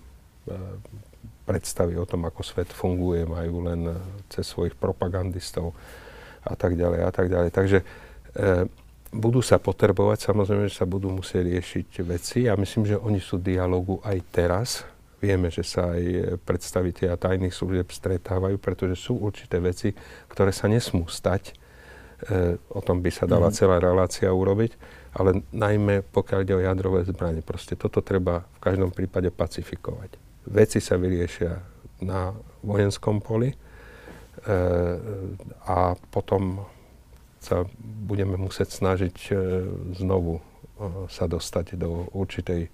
predstavy 1.48 1.96
o 1.96 2.04
tom, 2.04 2.28
ako 2.28 2.44
svet 2.44 2.68
funguje, 2.68 3.24
majú 3.24 3.64
len 3.64 3.80
eh, 3.88 3.96
cez 4.28 4.44
svojich 4.44 4.76
propagandistov 4.76 5.72
a 6.44 6.54
tak 6.56 6.76
ďalej 6.76 7.00
a 7.04 7.10
tak 7.10 7.26
ďalej. 7.28 7.50
Takže 7.52 7.78
e, 7.82 7.84
budú 9.12 9.40
sa 9.44 9.60
potrebovať, 9.60 10.32
samozrejme, 10.32 10.68
že 10.68 10.80
sa 10.80 10.86
budú 10.88 11.12
musieť 11.12 11.44
riešiť 11.44 11.88
veci. 12.08 12.38
Ja 12.48 12.56
myslím, 12.56 12.88
že 12.88 12.96
oni 12.96 13.20
sú 13.20 13.40
v 13.40 13.56
dialogu 13.56 14.00
aj 14.04 14.18
teraz. 14.32 14.68
Vieme, 15.18 15.50
že 15.50 15.66
sa 15.66 15.98
aj 15.98 16.38
predstaviteľa 16.46 17.18
tajných 17.18 17.50
služieb 17.50 17.90
stretávajú, 17.90 18.56
pretože 18.62 18.94
sú 18.96 19.18
určité 19.18 19.58
veci, 19.58 19.90
ktoré 20.30 20.54
sa 20.54 20.70
nesmú 20.70 21.10
stať. 21.10 21.52
E, 21.52 22.56
o 22.70 22.80
tom 22.80 23.02
by 23.02 23.10
sa 23.10 23.26
dala 23.26 23.50
mm. 23.50 23.54
celá 23.54 23.76
relácia 23.82 24.30
urobiť. 24.30 24.78
Ale 25.18 25.42
najmä 25.50 26.06
pokiaľ 26.14 26.38
ide 26.46 26.54
o 26.54 26.62
jadrové 26.62 27.02
zbranie, 27.02 27.42
proste 27.42 27.74
toto 27.74 28.04
treba 28.04 28.46
v 28.56 28.60
každom 28.62 28.94
prípade 28.94 29.32
pacifikovať 29.34 30.27
veci 30.48 30.80
sa 30.80 30.96
vyriešia 30.96 31.52
na 32.02 32.32
vojenskom 32.64 33.20
poli 33.20 33.52
e, 33.52 33.56
a 35.66 35.94
potom 36.10 36.64
sa 37.38 37.62
budeme 37.80 38.34
musieť 38.34 38.82
snažiť 38.82 39.16
e, 39.28 39.32
znovu 39.98 40.38
e, 40.38 40.42
sa 41.06 41.30
dostať 41.30 41.78
do 41.78 42.10
určitej 42.12 42.66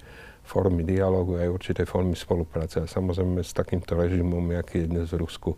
formy 0.44 0.84
dialogu 0.84 1.40
aj 1.40 1.48
určitej 1.48 1.86
formy 1.88 2.16
spolupráce. 2.16 2.84
A 2.84 2.90
samozrejme 2.90 3.40
s 3.40 3.56
takýmto 3.56 3.96
režimom, 3.96 4.44
aký 4.56 4.84
je 4.84 4.92
dnes 4.92 5.08
v 5.08 5.24
Rusku, 5.24 5.56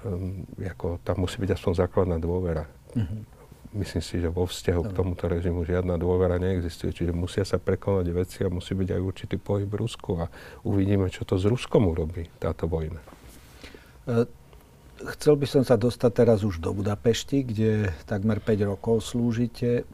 um, 0.00 0.48
ako, 0.56 0.96
tam 1.04 1.28
musí 1.28 1.36
byť 1.44 1.52
aspoň 1.52 1.72
základná 1.76 2.16
dôvera. 2.16 2.64
Mm-hmm 2.96 3.37
myslím 3.76 4.02
si, 4.02 4.20
že 4.20 4.32
vo 4.32 4.48
vzťahu 4.48 4.82
k 4.88 4.96
tomuto 4.96 5.28
režimu 5.28 5.64
žiadna 5.64 6.00
dôvera 6.00 6.40
neexistuje. 6.40 6.94
Čiže 6.94 7.12
musia 7.12 7.44
sa 7.44 7.60
prekonať 7.60 8.06
veci 8.12 8.38
a 8.44 8.52
musí 8.52 8.72
byť 8.72 8.88
aj 8.94 9.00
určitý 9.00 9.36
pohyb 9.36 9.68
Rusku 9.68 10.20
a 10.20 10.30
uvidíme, 10.64 11.08
čo 11.12 11.28
to 11.28 11.36
s 11.36 11.44
Ruskom 11.44 11.88
urobí, 11.88 12.28
táto 12.40 12.64
vojna. 12.64 13.00
E, 14.08 14.24
chcel 15.18 15.36
by 15.36 15.46
som 15.48 15.62
sa 15.66 15.76
dostať 15.76 16.10
teraz 16.12 16.40
už 16.46 16.64
do 16.64 16.72
Budapešti, 16.72 17.44
kde 17.44 17.92
takmer 18.08 18.40
5 18.40 18.70
rokov 18.72 19.04
slúžite. 19.04 19.82
E, 19.82 19.84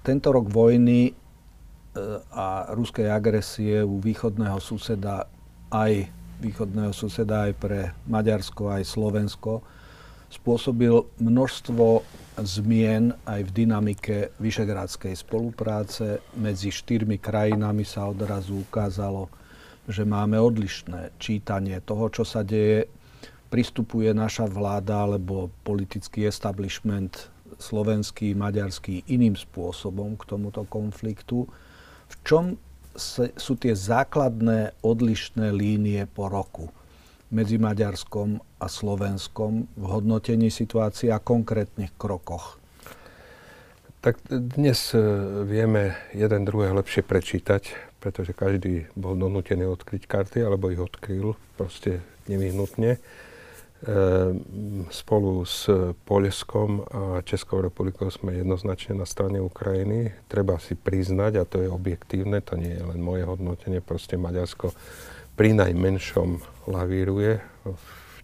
tento 0.00 0.28
rok 0.32 0.48
vojny 0.48 1.10
e, 1.10 1.12
a 2.32 2.72
ruskej 2.72 3.12
agresie 3.12 3.84
u 3.84 4.00
východného 4.00 4.56
suseda 4.62 5.28
aj 5.68 6.08
východného 6.38 6.94
suseda 6.94 7.50
aj 7.50 7.52
pre 7.58 7.80
Maďarsko, 8.06 8.70
aj 8.70 8.86
Slovensko 8.86 9.58
spôsobil 10.28 10.92
množstvo 11.18 12.04
zmien 12.42 13.14
aj 13.26 13.40
v 13.48 13.54
dynamike 13.64 14.16
vyšegrádskej 14.38 15.14
spolupráce. 15.18 16.22
Medzi 16.38 16.70
štyrmi 16.70 17.18
krajinami 17.18 17.82
sa 17.82 18.06
odrazu 18.06 18.62
ukázalo, 18.62 19.26
že 19.88 20.04
máme 20.04 20.36
odlišné 20.38 21.16
čítanie 21.16 21.80
toho, 21.82 22.12
čo 22.12 22.22
sa 22.22 22.44
deje. 22.44 22.86
Pristupuje 23.48 24.12
naša 24.12 24.44
vláda 24.44 25.08
alebo 25.08 25.48
politický 25.64 26.28
establishment 26.28 27.32
slovenský, 27.58 28.36
maďarský 28.36 29.08
iným 29.08 29.34
spôsobom 29.34 30.14
k 30.14 30.22
tomuto 30.28 30.62
konfliktu. 30.68 31.48
V 32.08 32.14
čom 32.22 32.44
sú 33.34 33.54
tie 33.58 33.74
základné 33.74 34.78
odlišné 34.84 35.50
línie 35.54 36.06
po 36.06 36.28
roku? 36.30 36.70
Medzi 37.28 37.60
Maďarskom 37.60 38.40
a 38.60 38.66
Slovenskom 38.66 39.68
v 39.76 39.84
hodnotení 39.84 40.48
situácie 40.48 41.12
a 41.12 41.20
konkrétnych 41.20 41.92
krokoch? 42.00 42.56
Tak 43.98 44.22
dnes 44.30 44.94
e, 44.94 45.02
vieme 45.44 45.98
jeden 46.14 46.46
druhé 46.46 46.70
lepšie 46.70 47.02
prečítať, 47.02 47.74
pretože 47.98 48.30
každý 48.30 48.86
bol 48.94 49.18
donútený 49.18 49.66
odkryť 49.68 50.06
karty, 50.06 50.38
alebo 50.46 50.70
ich 50.70 50.78
odkryl 50.78 51.34
proste 51.58 52.00
nevyhnutne. 52.30 52.96
E, 52.96 53.00
spolu 54.88 55.42
s 55.42 55.66
Polskom 56.06 56.86
a 56.86 57.20
Českou 57.26 57.58
republikou 57.58 58.06
sme 58.08 58.38
jednoznačne 58.38 58.96
na 58.96 59.06
strane 59.06 59.42
Ukrajiny. 59.42 60.14
Treba 60.30 60.62
si 60.62 60.78
priznať, 60.78 61.32
a 61.36 61.44
to 61.44 61.60
je 61.60 61.68
objektívne, 61.68 62.38
to 62.40 62.54
nie 62.54 62.78
je 62.78 62.82
len 62.86 63.02
moje 63.02 63.26
hodnotenie, 63.26 63.82
proste 63.82 64.14
Maďarsko 64.14 64.72
pri 65.38 65.54
najmenšom 65.54 66.42
lavíruje. 66.66 67.38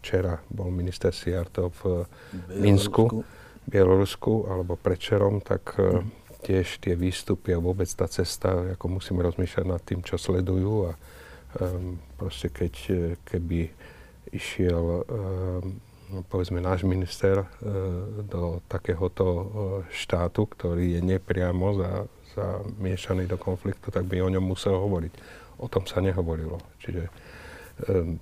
Včera 0.02 0.42
bol 0.50 0.74
minister 0.74 1.14
Siarto 1.14 1.70
v 1.78 2.10
Minsku, 2.58 3.22
Bielorusku, 3.70 4.50
alebo 4.50 4.74
predčerom, 4.74 5.38
tak 5.38 5.78
mm. 5.78 6.42
tiež 6.42 6.82
tie 6.82 6.98
výstupy 6.98 7.54
a 7.54 7.62
vôbec 7.62 7.86
tá 7.86 8.10
cesta, 8.10 8.74
ako 8.74 8.98
musíme 8.98 9.22
rozmýšľať 9.22 9.64
nad 9.64 9.80
tým, 9.80 10.02
čo 10.02 10.18
sledujú 10.18 10.90
a 10.90 10.98
um, 11.62 11.96
proste 12.18 12.50
keď, 12.50 12.74
keby 13.22 13.70
išiel 14.34 15.06
um, 15.06 15.78
povedzme 16.28 16.58
náš 16.58 16.82
minister 16.82 17.40
uh, 17.40 17.46
do 18.26 18.58
takéhoto 18.66 19.24
štátu, 19.88 20.50
ktorý 20.50 20.98
je 20.98 21.00
nepriamo 21.00 21.66
za, 21.78 21.90
zamiešaný 22.34 23.30
do 23.30 23.38
konfliktu, 23.38 23.88
tak 23.88 24.04
by 24.04 24.20
o 24.20 24.28
ňom 24.28 24.44
musel 24.44 24.76
hovoriť 24.76 25.43
o 25.64 25.68
tom 25.72 25.88
sa 25.88 26.04
nehovorilo. 26.04 26.60
Čiže 26.84 27.08
um, 27.88 28.20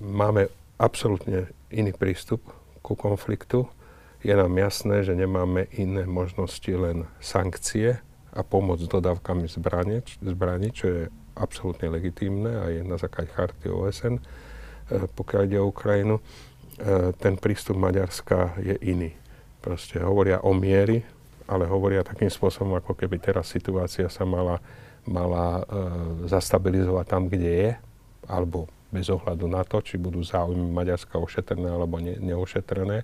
máme 0.00 0.48
absolútne 0.80 1.52
iný 1.68 1.92
prístup 1.92 2.40
ku 2.80 2.96
konfliktu. 2.96 3.68
Je 4.24 4.32
nám 4.32 4.50
jasné, 4.56 5.04
že 5.04 5.12
nemáme 5.12 5.68
iné 5.76 6.08
možnosti 6.08 6.72
len 6.72 7.04
sankcie 7.20 8.00
a 8.32 8.40
pomoc 8.40 8.80
s 8.80 8.88
dodávkami 8.88 9.46
zbraní, 9.46 10.00
zbraní 10.24 10.72
čo 10.72 10.86
je 10.88 11.02
absolútne 11.36 11.92
legitímne 11.92 12.48
a 12.48 12.64
je 12.72 12.80
na 12.80 12.96
základe 12.96 13.32
charty 13.32 13.68
OSN, 13.68 14.16
e, 14.16 14.22
pokiaľ 15.10 15.40
ide 15.48 15.58
o 15.60 15.68
Ukrajinu. 15.68 16.16
E, 16.16 16.22
ten 17.18 17.36
prístup 17.36 17.76
Maďarska 17.76 18.56
je 18.62 18.76
iný. 18.84 19.12
Proste 19.60 20.00
hovoria 20.00 20.40
o 20.44 20.54
miery, 20.56 21.04
ale 21.50 21.68
hovoria 21.68 22.06
takým 22.06 22.30
spôsobom, 22.30 22.78
ako 22.78 22.96
keby 22.96 23.20
teraz 23.20 23.52
situácia 23.52 24.08
sa 24.08 24.24
mala 24.24 24.62
mala 25.08 25.62
e, 25.62 25.64
zastabilizovať 26.30 27.06
tam, 27.08 27.26
kde 27.26 27.50
je, 27.50 27.70
alebo 28.30 28.70
bez 28.92 29.08
ohľadu 29.08 29.48
na 29.48 29.64
to, 29.64 29.80
či 29.80 29.96
budú 29.96 30.20
záujmy 30.20 30.68
Maďarska 30.68 31.16
ošetrené 31.16 31.72
alebo 31.72 31.98
ne, 31.98 32.20
neošetrené 32.20 33.02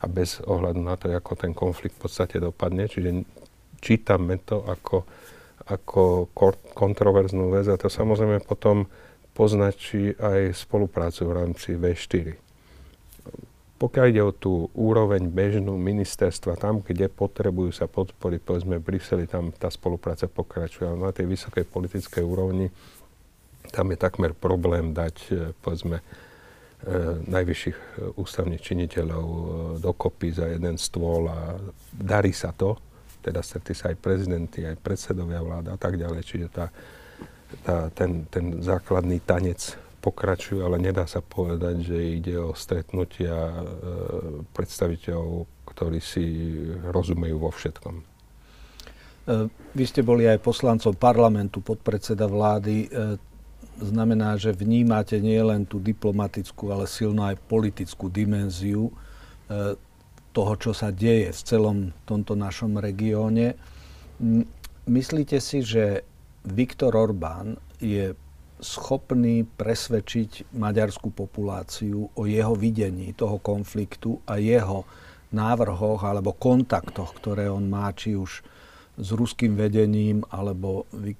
a 0.00 0.04
bez 0.06 0.38
ohľadu 0.46 0.80
na 0.80 0.94
to, 0.94 1.10
ako 1.10 1.32
ten 1.34 1.52
konflikt 1.52 1.98
v 1.98 2.02
podstate 2.06 2.38
dopadne. 2.38 2.86
Čiže 2.86 3.26
čítame 3.82 4.38
to 4.40 4.62
ako, 4.62 5.04
ako 5.68 6.30
kontroverznú 6.72 7.50
vec 7.50 7.66
a 7.68 7.76
to 7.76 7.90
samozrejme 7.90 8.40
potom 8.46 8.86
poznačí 9.34 10.14
aj 10.14 10.54
spoluprácu 10.54 11.26
v 11.26 11.32
rámci 11.34 11.74
V4. 11.74 12.43
Pokiaľ 13.74 14.04
ide 14.06 14.22
o 14.22 14.30
tú 14.30 14.70
úroveň 14.70 15.26
bežnú 15.26 15.74
ministerstva, 15.74 16.54
tam, 16.54 16.78
kde 16.78 17.10
potrebujú 17.10 17.74
sa 17.74 17.90
podporiť, 17.90 18.40
povedzme 18.46 18.78
v 18.78 18.86
Bruseli, 18.86 19.26
tam 19.26 19.50
tá 19.50 19.66
spolupráca 19.66 20.30
pokračuje, 20.30 20.86
ale 20.86 21.10
na 21.10 21.10
tej 21.10 21.26
vysokej 21.26 21.66
politickej 21.66 22.22
úrovni 22.22 22.70
tam 23.74 23.90
je 23.90 23.98
takmer 23.98 24.30
problém 24.30 24.94
dať, 24.94 25.16
e, 25.34 25.34
povedzme, 25.58 25.98
e, 25.98 26.04
najvyšších 27.26 27.78
e, 27.78 27.84
ústavných 28.14 28.62
činiteľov 28.62 29.26
dokopy 29.82 30.30
za 30.30 30.46
jeden 30.54 30.78
stôl 30.78 31.26
a 31.26 31.58
darí 31.90 32.30
sa 32.30 32.54
to, 32.54 32.78
teda 33.26 33.42
stretli 33.42 33.74
sa 33.74 33.90
aj 33.90 33.98
prezidenty, 33.98 34.62
aj 34.62 34.78
predsedovia 34.78 35.42
vláda 35.42 35.74
a 35.74 35.78
tak 35.80 35.98
ďalej, 35.98 36.22
čiže 36.22 36.46
tá, 36.52 36.70
tá, 37.66 37.90
ten, 37.90 38.28
ten 38.30 38.62
základný 38.62 39.18
tanec 39.24 39.83
pokračuje, 40.04 40.60
ale 40.60 40.76
nedá 40.76 41.08
sa 41.08 41.24
povedať, 41.24 41.80
že 41.80 41.96
ide 42.20 42.36
o 42.36 42.52
stretnutia 42.52 43.32
e, 43.32 43.56
predstaviteľov, 44.52 45.48
ktorí 45.64 45.98
si 46.04 46.24
rozumejú 46.84 47.36
vo 47.40 47.48
všetkom. 47.48 47.94
E, 47.96 48.04
vy 49.48 49.84
ste 49.88 50.04
boli 50.04 50.28
aj 50.28 50.44
poslancom 50.44 50.92
parlamentu, 50.92 51.64
podpredseda 51.64 52.28
vlády. 52.28 52.84
E, 52.84 52.88
znamená, 53.80 54.36
že 54.36 54.52
vnímate 54.52 55.16
nielen 55.24 55.64
tú 55.64 55.80
diplomatickú, 55.80 56.68
ale 56.68 56.84
silno 56.84 57.24
aj 57.24 57.40
politickú 57.48 58.12
dimenziu 58.12 58.92
toho, 60.34 60.52
čo 60.56 60.72
sa 60.72 60.88
deje 60.88 61.30
v 61.30 61.40
celom 61.44 61.78
tomto 62.08 62.32
našom 62.32 62.80
regióne. 62.80 63.58
Myslíte 64.88 65.36
si, 65.42 65.60
že 65.60 66.06
Viktor 66.48 66.96
Orbán 66.96 67.60
je 67.76 68.16
schopný 68.64 69.44
presvedčiť 69.44 70.56
maďarskú 70.56 71.12
populáciu 71.12 72.08
o 72.16 72.22
jeho 72.24 72.56
videní 72.56 73.12
toho 73.12 73.36
konfliktu 73.36 74.16
a 74.24 74.40
jeho 74.40 74.88
návrhoch 75.36 76.00
alebo 76.00 76.32
kontaktoch, 76.32 77.12
ktoré 77.20 77.52
on 77.52 77.68
má, 77.68 77.92
či 77.92 78.16
už 78.16 78.40
s 78.94 79.08
ruským 79.10 79.58
vedením, 79.58 80.22
alebo 80.30 80.86
e, 80.94 81.12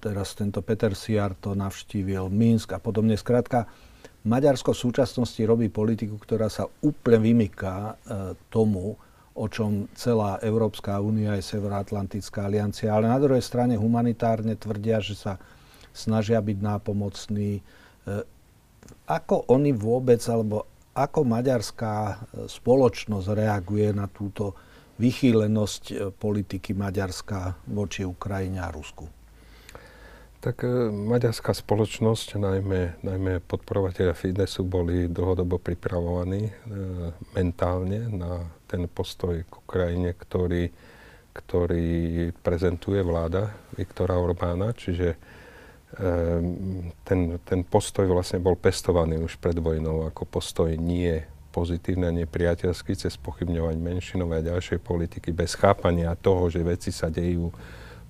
teraz 0.00 0.32
tento 0.32 0.64
Peter 0.64 0.96
Siar 0.96 1.36
to 1.36 1.52
navštívil 1.52 2.32
Minsk 2.32 2.72
a 2.72 2.80
podobne. 2.80 3.14
Skrátka, 3.20 3.68
Maďarsko 4.24 4.72
v 4.72 4.82
súčasnosti 4.88 5.40
robí 5.44 5.68
politiku, 5.68 6.16
ktorá 6.16 6.48
sa 6.48 6.66
úplne 6.82 7.20
vymyká 7.20 7.76
e, 7.76 7.92
tomu, 8.48 8.96
o 9.38 9.46
čom 9.46 9.86
celá 9.94 10.40
Európska 10.42 10.98
únia 10.98 11.36
aj 11.38 11.46
Severoatlantická 11.46 12.48
aliancia, 12.48 12.90
ale 12.90 13.06
na 13.06 13.20
druhej 13.20 13.44
strane 13.44 13.78
humanitárne 13.78 14.58
tvrdia, 14.58 14.98
že 14.98 15.14
sa 15.14 15.38
snažia 15.92 16.38
byť 16.42 16.58
nápomocní. 16.58 17.50
E, 17.58 17.62
ako 19.08 19.48
oni 19.48 19.72
vôbec, 19.72 20.20
alebo 20.28 20.68
ako 20.98 21.20
maďarská 21.22 21.94
e, 21.94 22.14
spoločnosť 22.50 23.28
reaguje 23.34 23.88
na 23.94 24.10
túto 24.10 24.58
vychýlenosť 24.98 25.82
e, 25.90 25.94
politiky 26.10 26.74
Maďarska 26.74 27.54
voči 27.70 28.02
Ukrajine 28.02 28.58
a 28.58 28.74
Rusku? 28.74 29.06
Tak 30.38 30.62
maďarská 30.94 31.50
spoločnosť, 31.50 32.38
najmä, 32.38 33.02
najmä 33.02 33.42
podporovateľa 33.42 34.14
Fidesu, 34.14 34.62
boli 34.62 35.10
dlhodobo 35.10 35.58
pripravovaní 35.58 36.46
e, 36.46 36.52
mentálne 37.34 38.06
na 38.06 38.46
ten 38.70 38.86
postoj 38.86 39.42
k 39.42 39.52
Ukrajine, 39.58 40.14
ktorý, 40.14 40.70
ktorý 41.34 42.30
prezentuje 42.38 43.02
vláda 43.02 43.50
Viktora 43.74 44.14
Orbána. 44.14 44.70
Čiže 44.78 45.18
ten, 47.08 47.20
ten 47.42 47.60
postoj 47.64 48.04
vlastne 48.12 48.44
bol 48.44 48.60
pestovaný 48.60 49.24
už 49.24 49.40
pred 49.40 49.56
vojnou 49.56 50.04
ako 50.12 50.28
postoj 50.28 50.68
nie 50.76 51.24
pozitívne 51.48 52.12
nepriateľský 52.22 52.92
cez 52.92 53.16
pochybňovať 53.16 53.76
menšinové 53.80 54.44
a 54.44 54.48
ďalšej 54.52 54.78
politiky 54.84 55.32
bez 55.32 55.56
chápania 55.56 56.12
toho, 56.14 56.52
že 56.52 56.60
veci 56.60 56.92
sa 56.92 57.08
dejú 57.08 57.50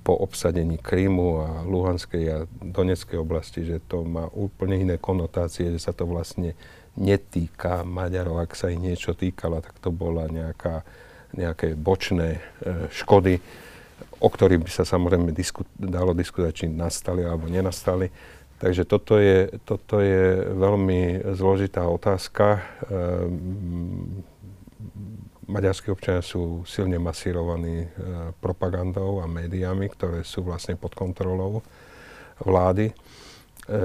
po 0.03 0.15
obsadení 0.25 0.81
Krymu 0.81 1.29
a 1.39 1.51
Luhanskej 1.63 2.25
a 2.33 2.39
Doneckej 2.49 3.19
oblasti, 3.21 3.63
že 3.63 3.79
to 3.87 4.03
má 4.03 4.27
úplne 4.33 4.81
iné 4.81 4.97
konotácie, 4.99 5.71
že 5.71 5.81
sa 5.81 5.93
to 5.95 6.09
vlastne 6.09 6.59
netýka 6.99 7.87
Maďarov. 7.87 8.43
Ak 8.43 8.59
sa 8.59 8.73
ich 8.73 8.81
niečo 8.81 9.15
týkalo, 9.15 9.63
tak 9.63 9.77
to 9.79 9.95
bola 9.95 10.27
nejaká, 10.27 10.83
nejaké 11.37 11.79
bočné 11.79 12.41
e, 12.41 12.41
škody, 12.91 13.39
o 14.19 14.29
ktorých 14.29 14.63
by 14.63 14.71
sa 14.71 14.85
samozrejme 14.85 15.31
disku, 15.31 15.63
dalo 15.79 16.15
diskutovať, 16.15 16.53
či 16.55 16.67
nastali 16.67 17.23
alebo 17.23 17.47
nenastali. 17.47 18.11
Takže 18.59 18.83
toto 18.91 19.23
je, 19.23 19.55
toto 19.63 20.03
je 20.03 20.43
veľmi 20.51 21.31
zložitá 21.39 21.87
otázka. 21.87 22.59
E, 22.59 22.61
maďarskí 25.47 25.95
občania 25.95 26.27
sú 26.27 26.67
silne 26.67 26.99
masírovaní 26.99 27.87
e, 27.87 27.89
propagandou 28.43 29.23
a 29.23 29.31
médiami, 29.31 29.87
ktoré 29.87 30.27
sú 30.27 30.43
vlastne 30.43 30.75
pod 30.75 30.99
kontrolou 30.99 31.63
vlády. 32.43 32.91
E, 32.91 32.95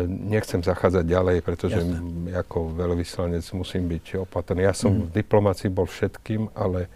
nechcem 0.09 0.65
zachádzať 0.65 1.05
ďalej, 1.05 1.37
pretože 1.45 1.77
Jasne. 1.77 2.33
ako 2.33 2.73
veľvyslanec 2.73 3.45
musím 3.53 3.85
byť 3.85 4.25
opatrný. 4.25 4.65
Ja 4.65 4.73
som 4.73 4.89
mm. 4.89 5.13
v 5.13 5.21
diplomácii 5.21 5.69
bol 5.69 5.85
všetkým, 5.85 6.49
ale 6.57 6.89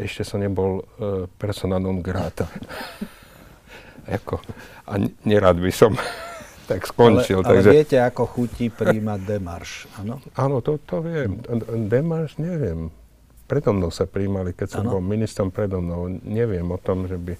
ešte 0.00 0.24
som 0.24 0.40
nebol 0.40 0.80
uh, 0.80 1.28
persona 1.36 1.76
non 1.76 2.00
grata. 2.00 2.48
ako, 4.18 4.40
a 4.88 4.92
nerad 5.28 5.60
by 5.60 5.72
som 5.72 5.94
tak 6.70 6.86
skončil. 6.86 7.42
Ale, 7.44 7.48
takže... 7.60 7.68
ale 7.70 7.76
viete, 7.76 7.96
ako 8.00 8.22
chutí 8.26 8.66
príjmať 8.72 9.20
demarš, 9.26 9.70
áno? 10.00 10.18
Áno, 10.34 10.62
to, 10.64 10.80
to 10.82 11.02
viem. 11.04 11.38
Demarš 11.90 12.40
neviem. 12.40 12.90
Predo 13.50 13.74
mnou 13.74 13.90
sa 13.90 14.06
príjmali, 14.06 14.54
keď 14.54 14.78
som 14.78 14.82
ano? 14.86 14.98
bol 14.98 15.02
ministrom 15.02 15.50
predo 15.50 15.82
mnou. 15.82 16.06
Neviem 16.22 16.70
o 16.70 16.78
tom, 16.78 17.10
že 17.10 17.18
by 17.18 17.34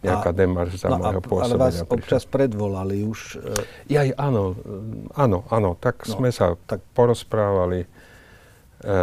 nejaká 0.00 0.32
demarš 0.32 0.80
za 0.80 0.88
no 0.88 0.96
môjho 0.96 1.20
pôsobenia. 1.20 1.60
Ale 1.60 1.60
vás 1.60 1.76
prišla. 1.84 1.92
občas 1.92 2.22
predvolali 2.24 3.04
už. 3.04 3.36
E... 3.36 3.92
Ja, 3.92 4.08
áno, 4.16 4.56
áno, 5.12 5.44
áno, 5.52 5.76
tak 5.76 6.08
no, 6.08 6.16
sme 6.16 6.32
sa 6.32 6.56
tak 6.64 6.80
porozprávali. 6.96 7.84
E, 8.80 8.88
e, 8.88 8.96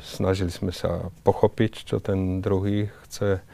snažili 0.00 0.48
sme 0.48 0.72
sa 0.72 1.12
pochopiť, 1.22 1.84
čo 1.84 2.00
ten 2.00 2.40
druhý 2.40 2.88
chce 3.04 3.44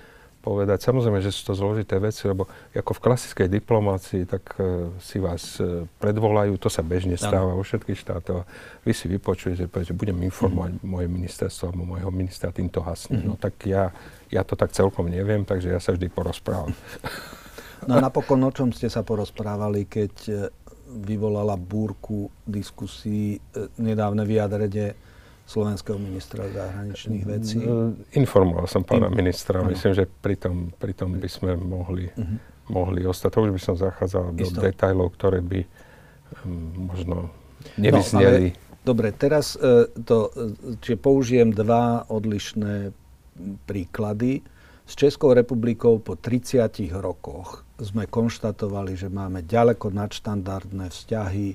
povedať. 0.47 0.79
Samozrejme, 0.87 1.19
že 1.19 1.35
sú 1.35 1.51
to 1.51 1.59
zložité 1.59 1.99
veci, 1.99 2.23
lebo 2.31 2.47
ako 2.71 2.93
v 2.95 3.03
klasickej 3.03 3.49
diplomácii, 3.51 4.23
tak 4.31 4.55
uh, 4.63 4.95
si 5.03 5.19
vás 5.19 5.59
uh, 5.59 5.91
predvolajú, 5.99 6.55
to 6.55 6.71
sa 6.71 6.87
bežne 6.87 7.19
stáva 7.19 7.51
vo 7.51 7.67
všetkých 7.67 7.99
štátoch. 7.99 8.47
Vy 8.87 8.93
si 8.95 9.11
vypočujete, 9.11 9.67
že 9.67 9.91
budem 9.91 10.23
informovať 10.23 10.79
mm-hmm. 10.79 10.87
moje 10.87 11.07
ministerstvo 11.11 11.75
alebo 11.75 11.99
môjho 11.99 12.15
ministra 12.15 12.55
týmto 12.55 12.79
hasne. 12.87 13.19
Mm-hmm. 13.19 13.27
No 13.27 13.35
tak 13.35 13.59
ja, 13.67 13.91
ja 14.31 14.47
to 14.47 14.55
tak 14.55 14.71
celkom 14.71 15.11
neviem, 15.11 15.43
takže 15.43 15.75
ja 15.75 15.83
sa 15.83 15.91
vždy 15.91 16.07
porozprávam. 16.15 16.71
No 17.85 17.99
a 17.99 18.01
napokon 18.01 18.41
o 18.47 18.51
čom 18.55 18.71
ste 18.71 18.87
sa 18.89 19.05
porozprávali, 19.05 19.85
keď 19.85 20.15
e, 20.27 20.35
vyvolala 20.97 21.55
búrku 21.61 22.33
diskusí 22.49 23.39
nedávne 23.77 24.25
vyjadrenie 24.25 24.97
slovenského 25.47 25.97
ministra 25.97 26.51
zahraničných 26.51 27.25
vecí? 27.25 27.63
Informoval 28.19 28.67
som 28.67 28.83
pána 28.83 29.07
ministra. 29.07 29.63
Ano. 29.63 29.71
Myslím, 29.71 29.95
že 29.95 30.05
pri 30.11 30.35
tom, 30.35 30.75
pri 30.75 30.93
tom 30.93 31.15
by 31.17 31.29
sme 31.31 31.55
mohli, 31.55 32.11
uh-huh. 32.11 32.39
mohli 32.75 33.07
ostať. 33.07 33.31
To 33.31 33.39
už 33.47 33.53
by 33.55 33.63
som 33.63 33.75
zachádzal 33.79 34.35
Isto. 34.35 34.59
do 34.59 34.67
detajlov, 34.67 35.15
ktoré 35.15 35.39
by 35.41 35.61
um, 35.63 36.91
možno 36.91 37.31
nevyzneli. 37.79 38.51
No, 38.51 38.59
ale, 38.59 38.83
dobre, 38.83 39.09
teraz 39.15 39.55
uh, 39.55 39.87
to, 40.03 40.35
čiže 40.83 40.99
použijem 40.99 41.55
dva 41.55 42.03
odlišné 42.11 42.91
príklady. 43.71 44.43
S 44.87 44.95
Českou 44.95 45.35
republikou 45.35 45.99
po 45.99 46.15
30 46.15 46.95
rokoch 46.95 47.66
sme 47.77 48.09
konštatovali, 48.09 48.97
že 48.97 49.13
máme 49.13 49.45
ďaleko 49.45 49.93
nadštandardné 49.93 50.89
vzťahy 50.89 51.49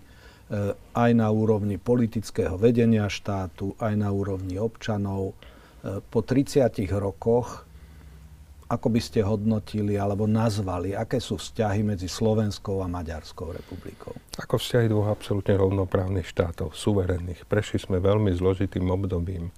Eh, 0.52 0.76
aj 1.00 1.12
na 1.16 1.32
úrovni 1.32 1.80
politického 1.80 2.60
vedenia 2.60 3.08
štátu, 3.08 3.72
aj 3.80 3.96
na 3.96 4.12
úrovni 4.12 4.60
občanov. 4.60 5.32
Eh, 5.32 6.04
po 6.04 6.20
30 6.20 6.92
rokoch, 7.00 7.64
ako 8.68 8.88
by 8.92 9.00
ste 9.00 9.24
hodnotili 9.24 9.96
alebo 9.96 10.28
nazvali, 10.28 10.92
aké 10.92 11.24
sú 11.24 11.40
vzťahy 11.40 11.88
medzi 11.88 12.12
Slovenskou 12.12 12.84
a 12.84 12.92
Maďarskou 12.92 13.48
republikou? 13.48 14.12
Ako 14.36 14.60
vzťahy 14.60 14.92
dvoch 14.92 15.16
absolútne 15.16 15.56
rovnoprávnych 15.56 16.28
štátov, 16.28 16.76
suverénnych. 16.76 17.48
Prešli 17.48 17.80
sme 17.80 18.04
veľmi 18.04 18.36
zložitým 18.36 18.92
obdobím. 18.92 19.56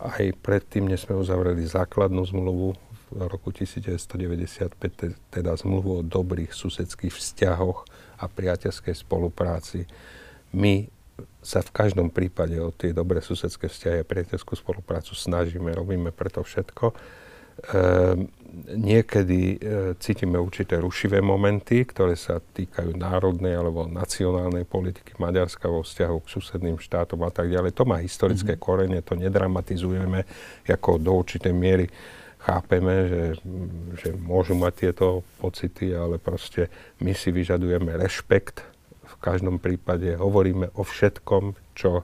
Aj 0.00 0.24
predtým, 0.40 0.88
než 0.88 1.04
sme 1.04 1.20
uzavreli 1.20 1.60
základnú 1.68 2.24
zmluvu 2.24 2.72
roku 3.16 3.52
1995, 3.52 4.78
teda 5.32 5.52
zmluvu 5.56 6.00
o 6.00 6.06
dobrých 6.06 6.52
susedských 6.52 7.12
vzťahoch 7.12 7.84
a 8.20 8.24
priateľskej 8.28 8.94
spolupráci. 8.96 9.84
My 10.52 10.86
sa 11.42 11.60
v 11.60 11.74
každom 11.74 12.08
prípade 12.08 12.54
o 12.62 12.70
tie 12.70 12.94
dobré 12.94 13.18
susedské 13.18 13.66
vzťahy 13.66 13.98
a 14.02 14.08
priateľskú 14.08 14.54
spoluprácu 14.54 15.12
snažíme, 15.12 15.74
robíme 15.74 16.14
preto 16.14 16.40
všetko. 16.40 16.94
Ehm, 17.52 18.32
niekedy 18.74 19.40
e, 19.54 19.56
cítime 20.00 20.40
určité 20.40 20.80
rušivé 20.80 21.20
momenty, 21.20 21.84
ktoré 21.84 22.16
sa 22.16 22.40
týkajú 22.40 22.96
národnej 22.96 23.54
alebo 23.54 23.84
nacionálnej 23.88 24.64
politiky 24.64 25.16
Maďarska 25.20 25.68
vo 25.68 25.84
vzťahu 25.84 26.16
k 26.24 26.32
susedným 26.32 26.78
štátom 26.80 27.20
a 27.22 27.30
tak 27.30 27.52
ďalej. 27.52 27.76
To 27.76 27.84
má 27.84 28.00
historické 28.00 28.56
mm-hmm. 28.56 28.66
korene, 28.66 28.98
to 29.04 29.14
nedramatizujeme 29.14 30.24
ako 30.68 30.96
do 30.96 31.12
určitej 31.22 31.52
miery 31.52 31.86
chápeme, 32.42 32.94
že, 33.08 33.22
že 34.02 34.08
môžu 34.18 34.58
mať 34.58 34.72
tieto 34.88 35.22
pocity, 35.38 35.94
ale 35.94 36.18
proste 36.18 36.66
my 36.98 37.14
si 37.14 37.30
vyžadujeme 37.30 37.94
rešpekt. 37.94 38.66
V 39.06 39.14
každom 39.22 39.62
prípade 39.62 40.18
hovoríme 40.18 40.74
o 40.74 40.82
všetkom, 40.82 41.54
čo, 41.78 42.02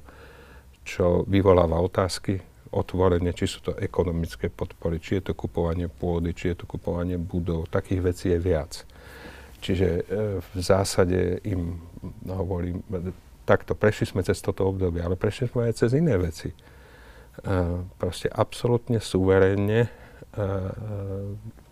čo 0.87 1.27
vyvoláva 1.27 1.83
otázky, 1.83 2.39
otvorene, 2.71 3.33
či 3.33 3.49
sú 3.49 3.65
to 3.65 3.73
ekonomické 3.81 4.53
podpory, 4.53 5.01
či 5.03 5.19
je 5.19 5.33
to 5.33 5.33
kupovanie 5.35 5.89
pôdy, 5.89 6.37
či 6.37 6.55
je 6.55 6.63
to 6.63 6.67
kupovanie 6.69 7.17
budov. 7.17 7.67
Takých 7.73 8.01
vecí 8.05 8.27
je 8.31 8.39
viac. 8.39 8.85
Čiže 9.59 9.89
e, 9.89 10.03
v 10.39 10.59
zásade 10.63 11.43
im 11.43 11.83
hovorím, 12.29 12.85
takto 13.43 13.75
prešli 13.75 14.07
sme 14.07 14.23
cez 14.23 14.39
toto 14.39 14.69
obdobie, 14.69 15.03
ale 15.03 15.19
prešli 15.19 15.51
sme 15.51 15.67
aj 15.67 15.75
cez 15.83 15.91
iné 15.99 16.15
veci. 16.15 16.53
E, 16.53 16.57
proste 17.99 18.31
absolútne 18.31 19.03
suverénne 19.03 20.08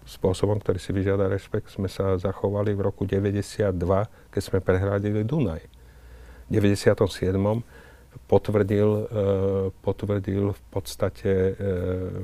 spôsobom, 0.06 0.58
ktorý 0.62 0.78
si 0.78 0.90
vyžiada 0.94 1.26
rešpekt, 1.26 1.70
sme 1.70 1.90
sa 1.90 2.14
zachovali 2.18 2.74
v 2.74 2.80
roku 2.86 3.02
92, 3.06 3.74
keď 4.30 4.42
sme 4.42 4.58
prehradili 4.62 5.26
Dunaj. 5.26 5.62
V 6.46 6.50
97 6.50 7.34
potvrdil, 8.30 8.88
uh, 8.88 9.06
potvrdil 9.82 10.54
v 10.54 10.62
podstate 10.72 11.58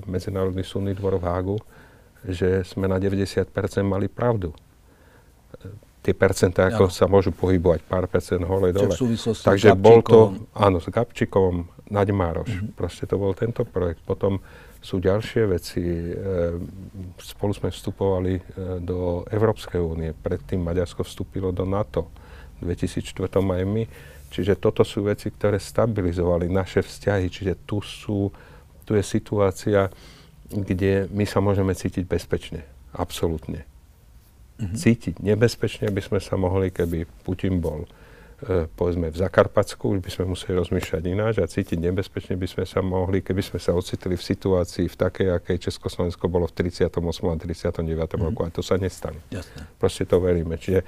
Medzinárodný 0.07 0.63
súdny 0.63 0.95
dvor 0.95 1.19
v 1.19 1.27
Hágu, 1.27 1.59
že 2.27 2.63
sme 2.63 2.87
na 2.87 3.03
90% 3.03 3.51
mali 3.83 4.07
pravdu. 4.07 4.55
Tie 6.03 6.15
percentá 6.15 6.67
ako 6.67 6.91
sa 6.91 7.07
môžu 7.07 7.31
pohybovať 7.31 7.87
pár 7.87 8.11
percent 8.11 8.43
hole 8.43 8.75
dole. 8.75 8.91
Takže 9.23 9.79
bol 9.79 10.03
to, 10.03 10.51
áno, 10.51 10.83
s 10.83 10.91
Gabčíkom, 10.91 11.71
Naďmároš. 11.93 12.51
Mm-hmm. 12.51 12.75
Proste 12.75 13.07
to 13.07 13.15
bol 13.21 13.31
tento 13.39 13.63
projekt. 13.63 14.03
Potom 14.03 14.43
sú 14.83 14.99
ďalšie 14.99 15.43
veci. 15.47 15.81
E, 15.81 16.13
spolu 17.23 17.55
sme 17.55 17.71
vstupovali 17.71 18.35
e, 18.35 18.43
do 18.83 19.23
Európskej 19.31 19.79
únie. 19.79 20.11
Predtým 20.11 20.59
Maďarsko 20.59 21.07
vstúpilo 21.07 21.55
do 21.55 21.63
NATO. 21.63 22.11
V 22.59 22.75
2004 22.75 23.31
aj 23.31 23.65
my 23.65 23.85
Čiže 24.33 24.57
toto 24.57 24.81
sú 24.81 25.05
veci, 25.05 25.29
ktoré 25.29 25.61
stabilizovali 25.61 26.49
naše 26.49 26.81
vzťahy. 26.81 27.29
Čiže 27.29 27.69
tu, 27.69 27.85
sú, 27.85 28.33
tu 28.89 28.97
je 28.97 29.05
situácia, 29.05 29.93
kde 30.49 31.05
my 31.13 31.29
sa 31.29 31.45
môžeme 31.45 31.77
cítiť 31.77 32.09
bezpečne. 32.09 32.65
Absolútne. 32.97 33.69
Mm-hmm. 34.57 34.79
Cítiť 34.81 35.15
nebezpečne 35.21 35.93
by 35.93 36.01
sme 36.01 36.21
sa 36.25 36.41
mohli, 36.41 36.73
keby 36.73 37.05
Putin 37.29 37.61
bol 37.61 37.85
povedzme 38.75 39.15
v 39.15 39.17
Zakarpatsku, 39.17 39.95
už 39.95 40.01
by 40.03 40.11
sme 40.11 40.25
museli 40.35 40.59
rozmýšľať 40.59 41.03
ináč 41.07 41.35
a 41.39 41.47
cítiť 41.47 41.79
nebezpečne 41.79 42.35
by 42.35 42.47
sme 42.51 42.65
sa 42.67 42.83
mohli, 42.83 43.23
keby 43.23 43.39
sme 43.39 43.63
sa 43.63 43.71
ocitli 43.71 44.19
v 44.19 44.25
situácii 44.25 44.91
v 44.91 44.97
takej, 44.99 45.29
akej 45.39 45.71
Československo 45.71 46.27
bolo 46.27 46.51
v 46.51 46.67
38. 46.67 46.91
a 46.91 47.37
39. 47.39 47.87
Mm-hmm. 47.87 48.19
roku 48.19 48.41
a 48.43 48.51
to 48.51 48.63
sa 48.67 48.75
nestane. 48.75 49.23
Jasne. 49.31 49.71
Proste 49.79 50.03
to 50.11 50.19
veríme. 50.19 50.59
Čiže 50.59 50.83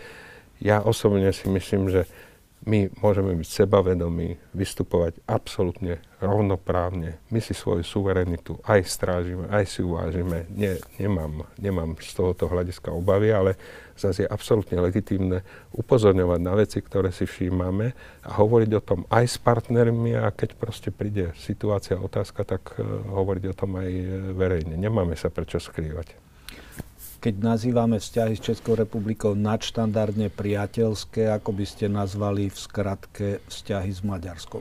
ja 0.59 0.83
osobne 0.83 1.31
si 1.31 1.47
myslím, 1.47 1.91
že 1.91 2.11
my 2.65 2.89
môžeme 3.05 3.37
byť 3.37 3.49
sebavedomí, 3.65 4.41
vystupovať 4.57 5.21
absolútne 5.29 6.01
rovnoprávne. 6.25 7.21
My 7.29 7.45
si 7.45 7.53
svoju 7.53 7.85
suverenitu 7.85 8.57
aj 8.65 8.89
strážime, 8.89 9.45
aj 9.53 9.65
si 9.69 9.85
uvážime. 9.85 10.49
Nie, 10.49 10.81
nemám, 10.97 11.45
nemám 11.61 12.01
z 12.01 12.17
tohoto 12.17 12.49
hľadiska 12.49 12.89
obavy, 12.89 13.37
ale 13.37 13.61
zase 13.93 14.25
je 14.25 14.33
absolútne 14.33 14.81
legitímne 14.81 15.45
upozorňovať 15.77 16.41
na 16.41 16.53
veci, 16.57 16.81
ktoré 16.81 17.13
si 17.13 17.29
všímame 17.29 17.93
a 18.25 18.31
hovoriť 18.33 18.71
o 18.81 18.83
tom 18.83 19.01
aj 19.13 19.25
s 19.29 19.37
partnermi 19.37 20.17
a 20.17 20.33
keď 20.33 20.57
proste 20.57 20.89
príde 20.89 21.37
situácia, 21.37 22.01
otázka, 22.01 22.49
tak 22.49 22.81
uh, 22.81 23.05
hovoriť 23.13 23.45
o 23.53 23.55
tom 23.55 23.77
aj 23.77 23.91
uh, 23.93 24.09
verejne. 24.33 24.81
Nemáme 24.81 25.21
sa 25.21 25.29
prečo 25.29 25.61
skrývať 25.61 26.24
keď 27.25 27.41
nazývame 27.41 27.97
vzťahy 27.97 28.37
s 28.37 28.43
Českou 28.53 28.77
republikou 28.77 29.33
nadštandardne 29.33 30.29
priateľské, 30.29 31.33
ako 31.33 31.57
by 31.57 31.65
ste 31.65 31.89
nazvali 31.89 32.53
v 32.53 32.59
skratke 32.61 33.41
vzťahy 33.49 33.89
s 33.89 34.05
Maďarskom? 34.05 34.61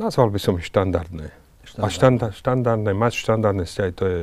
Nazval 0.00 0.32
by 0.32 0.40
som 0.40 0.56
ich 0.56 0.64
štandardné. 0.72 1.28
štandardné. 1.68 1.84
A 1.84 1.86
štanda, 1.92 2.26
štandardné, 2.32 2.90
mať 2.96 3.12
štandardné 3.12 3.64
vzťahy, 3.68 3.90
to 3.92 4.04
je, 4.08 4.20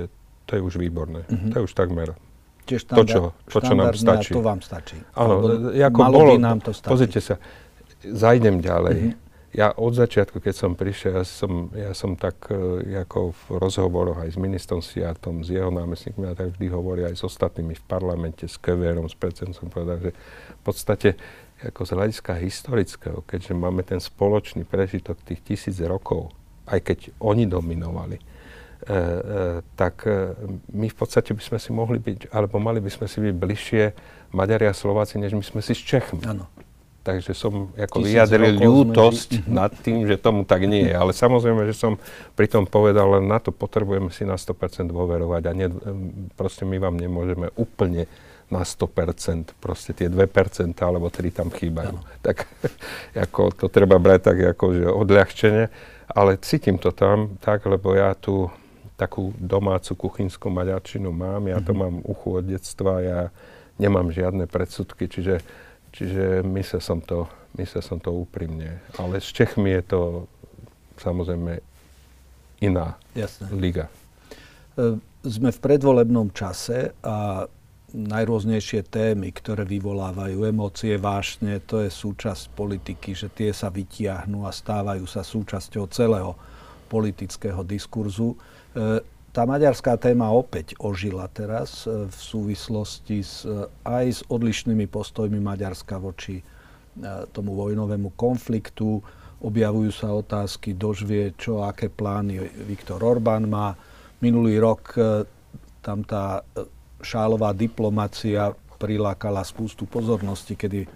to 0.50 0.52
je 0.58 0.62
už 0.66 0.82
výborné. 0.82 1.30
Uh-huh. 1.30 1.54
To 1.54 1.56
je 1.62 1.64
už 1.70 1.74
takmer 1.78 2.18
Čiže 2.66 2.82
štandard, 2.82 2.98
to, 2.98 3.14
čo, 3.14 3.22
to, 3.46 3.58
čo 3.62 3.74
nám 3.78 3.94
stačí. 3.94 4.32
to 4.34 4.42
vám 4.42 4.60
stačí. 4.66 4.98
Áno, 5.14 5.46
ako 5.78 6.00
bolo, 6.10 6.34
nám 6.42 6.60
to 6.66 6.74
stačí. 6.74 6.90
Pozrite 6.90 7.20
sa, 7.22 7.38
zajdem 8.02 8.66
ďalej. 8.66 9.14
Uh-huh 9.14 9.27
ja 9.56 9.72
od 9.72 9.96
začiatku, 9.96 10.44
keď 10.44 10.56
som 10.56 10.72
prišiel, 10.76 11.24
ja 11.24 11.26
som, 11.26 11.72
ja 11.72 11.92
som 11.96 12.20
tak 12.20 12.52
uh, 12.52 12.84
ako 12.84 13.32
v 13.32 13.44
rozhovoroch 13.64 14.20
aj 14.20 14.36
s 14.36 14.38
ministrom 14.38 14.84
Siatom, 14.84 15.42
s 15.42 15.50
jeho 15.56 15.72
námestníkmi 15.72 16.28
a 16.28 16.36
tak 16.36 16.56
vždy 16.56 16.68
hovorí 16.68 17.08
aj 17.08 17.16
s 17.16 17.24
ostatnými 17.24 17.74
v 17.80 17.84
parlamente, 17.88 18.44
s 18.44 18.60
Keverom, 18.60 19.08
s 19.08 19.16
predsedom, 19.16 19.56
povedal, 19.72 20.04
že 20.04 20.12
v 20.52 20.62
podstate 20.68 21.10
ako 21.58 21.90
z 21.90 21.92
hľadiska 21.98 22.38
historického, 22.38 23.26
keďže 23.26 23.58
máme 23.58 23.82
ten 23.82 23.98
spoločný 23.98 24.62
prežitok 24.62 25.18
tých 25.26 25.42
tisíc 25.42 25.82
rokov, 25.82 26.30
aj 26.70 26.86
keď 26.86 27.00
oni 27.18 27.50
dominovali, 27.50 28.22
e, 28.22 28.24
e, 28.24 28.94
tak 29.74 30.06
e, 30.06 30.38
my 30.78 30.86
v 30.86 30.98
podstate 30.98 31.34
by 31.34 31.42
sme 31.42 31.58
si 31.58 31.74
mohli 31.74 31.98
byť, 31.98 32.30
alebo 32.30 32.62
mali 32.62 32.78
by 32.78 32.92
sme 32.94 33.10
si 33.10 33.18
byť 33.26 33.34
bližšie 33.34 33.84
Maďari 34.38 34.70
a 34.70 34.76
Slováci, 34.76 35.18
než 35.18 35.34
my 35.34 35.42
sme 35.42 35.66
si 35.66 35.74
s 35.74 35.82
Čechmi. 35.82 36.22
Ano 36.30 36.46
takže 37.08 37.32
som 37.32 37.72
ako 37.72 38.04
vyjadril 38.04 38.60
ľútosť 38.60 39.48
nad 39.48 39.72
tým, 39.72 40.04
že 40.04 40.20
tomu 40.20 40.44
tak 40.44 40.68
nie 40.68 40.92
je. 40.92 40.92
Ale 40.92 41.16
samozrejme, 41.16 41.64
že 41.64 41.72
som 41.72 41.96
pri 42.36 42.52
tom 42.52 42.68
povedal, 42.68 43.16
len 43.16 43.32
na 43.32 43.40
to 43.40 43.56
potrebujeme 43.56 44.12
si 44.12 44.28
na 44.28 44.36
100% 44.36 44.92
dôverovať 44.92 45.42
a 45.48 45.52
ne, 45.56 45.72
proste 46.36 46.68
my 46.68 46.76
vám 46.76 47.00
nemôžeme 47.00 47.48
úplne 47.56 48.12
na 48.52 48.68
100%, 48.68 49.56
proste 49.64 49.96
tie 49.96 50.12
2% 50.12 50.76
alebo 50.84 51.08
3 51.08 51.32
tam 51.32 51.48
chýbajú. 51.48 51.96
No. 51.96 52.04
Tak 52.20 52.44
ako 53.32 53.56
to 53.56 53.66
treba 53.72 53.96
brať 53.96 54.20
tak 54.28 54.38
ako, 54.52 54.66
že 54.76 54.86
odľahčenie, 54.92 55.66
ale 56.12 56.36
cítim 56.44 56.76
to 56.76 56.92
tam 56.92 57.40
tak, 57.40 57.64
lebo 57.64 57.96
ja 57.96 58.12
tu 58.20 58.52
takú 59.00 59.32
domácu 59.40 59.96
kuchynskú 59.96 60.52
maďarčinu 60.52 61.14
mám, 61.16 61.48
ja 61.48 61.64
to 61.64 61.72
mm-hmm. 61.72 61.80
mám 61.88 61.96
uchu 62.04 62.44
od 62.44 62.46
detstva, 62.50 63.00
ja 63.00 63.20
nemám 63.78 64.10
žiadne 64.10 64.50
predsudky, 64.50 65.06
čiže 65.06 65.40
Čiže 65.98 66.46
myslel 66.46 66.82
som 66.82 67.02
to, 67.02 67.26
myslel 67.58 67.82
som 67.82 67.98
to 67.98 68.14
úprimne. 68.14 68.86
Ale 69.02 69.18
s 69.18 69.34
Čechmi 69.34 69.74
je 69.82 69.84
to 69.98 70.02
samozrejme 71.02 71.58
iná 72.62 72.98
Jasné. 73.18 73.50
liga. 73.58 73.90
E, 74.78 75.02
sme 75.26 75.50
v 75.50 75.60
predvolebnom 75.60 76.30
čase 76.38 76.94
a 77.02 77.50
najrôznejšie 77.98 78.86
témy, 78.86 79.34
ktoré 79.34 79.66
vyvolávajú 79.66 80.44
emócie, 80.46 81.00
vášne, 81.02 81.64
to 81.64 81.82
je 81.82 81.90
súčasť 81.90 82.54
politiky, 82.54 83.18
že 83.18 83.32
tie 83.34 83.50
sa 83.50 83.74
vytiahnú 83.74 84.44
a 84.46 84.52
stávajú 84.52 85.08
sa 85.10 85.26
súčasťou 85.26 85.90
celého 85.90 86.38
politického 86.92 87.66
diskurzu. 87.66 88.38
E, 88.38 88.38
tá 89.32 89.46
maďarská 89.46 90.00
téma 90.02 90.34
opäť 90.34 90.74
ožila 90.82 91.30
teraz 91.30 91.86
e, 91.86 92.10
v 92.10 92.20
súvislosti 92.20 93.22
s, 93.22 93.46
e, 93.46 93.70
aj 93.86 94.06
s 94.10 94.22
odlišnými 94.28 94.90
postojmi 94.90 95.38
Maďarska 95.38 96.02
voči 96.02 96.42
e, 96.42 96.44
tomu 97.32 97.54
vojnovému 97.54 98.18
konfliktu. 98.18 99.04
Objavujú 99.38 99.92
sa 99.94 100.10
otázky, 100.18 100.74
dožvie, 100.74 101.38
čo, 101.38 101.62
aké 101.62 101.94
plány 101.94 102.42
Viktor 102.66 102.98
Orbán 103.06 103.46
má. 103.46 103.78
Minulý 104.18 104.58
rok 104.58 104.98
tam 105.86 106.02
tá 106.02 106.42
šálová 107.06 107.54
diplomacia 107.54 108.50
prilákala 108.82 109.46
spústu 109.46 109.86
pozornosti, 109.86 110.58
kedy 110.58 110.90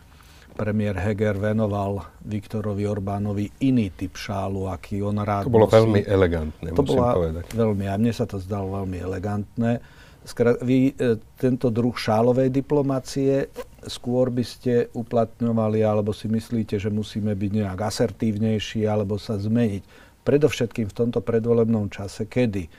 premiér 0.62 0.93
Heger 1.02 1.41
venoval 1.41 2.06
Viktorovi 2.21 2.86
Orbánovi 2.86 3.50
iný 3.65 3.89
typ 3.97 4.13
šálu, 4.13 4.69
aký 4.69 5.02
on 5.02 5.17
rád 5.17 5.50
To 5.50 5.54
bolo 5.58 5.65
nosí. 5.65 5.82
veľmi 5.82 6.02
elegantné, 6.06 6.67
to 6.78 6.86
musím 6.86 7.02
povedať. 7.02 7.43
Veľmi, 7.58 7.86
a 7.89 7.97
mne 7.97 8.13
sa 8.13 8.30
to 8.30 8.38
zdalo 8.38 8.86
veľmi 8.86 8.97
elegantné. 9.02 9.82
Skra, 10.21 10.54
vy 10.62 10.93
e, 10.93 11.17
tento 11.34 11.74
druh 11.74 11.97
šálovej 11.97 12.54
diplomácie 12.54 13.50
skôr 13.89 14.30
by 14.30 14.45
ste 14.45 14.86
uplatňovali, 14.93 15.82
alebo 15.82 16.13
si 16.13 16.30
myslíte, 16.30 16.78
že 16.78 16.93
musíme 16.93 17.34
byť 17.34 17.52
nejak 17.58 17.80
asertívnejší, 17.82 18.86
alebo 18.86 19.17
sa 19.17 19.41
zmeniť. 19.41 19.82
Predovšetkým 20.21 20.86
v 20.86 20.93
tomto 20.93 21.26
predvolebnom 21.26 21.89
čase, 21.89 22.30
kedy 22.30 22.69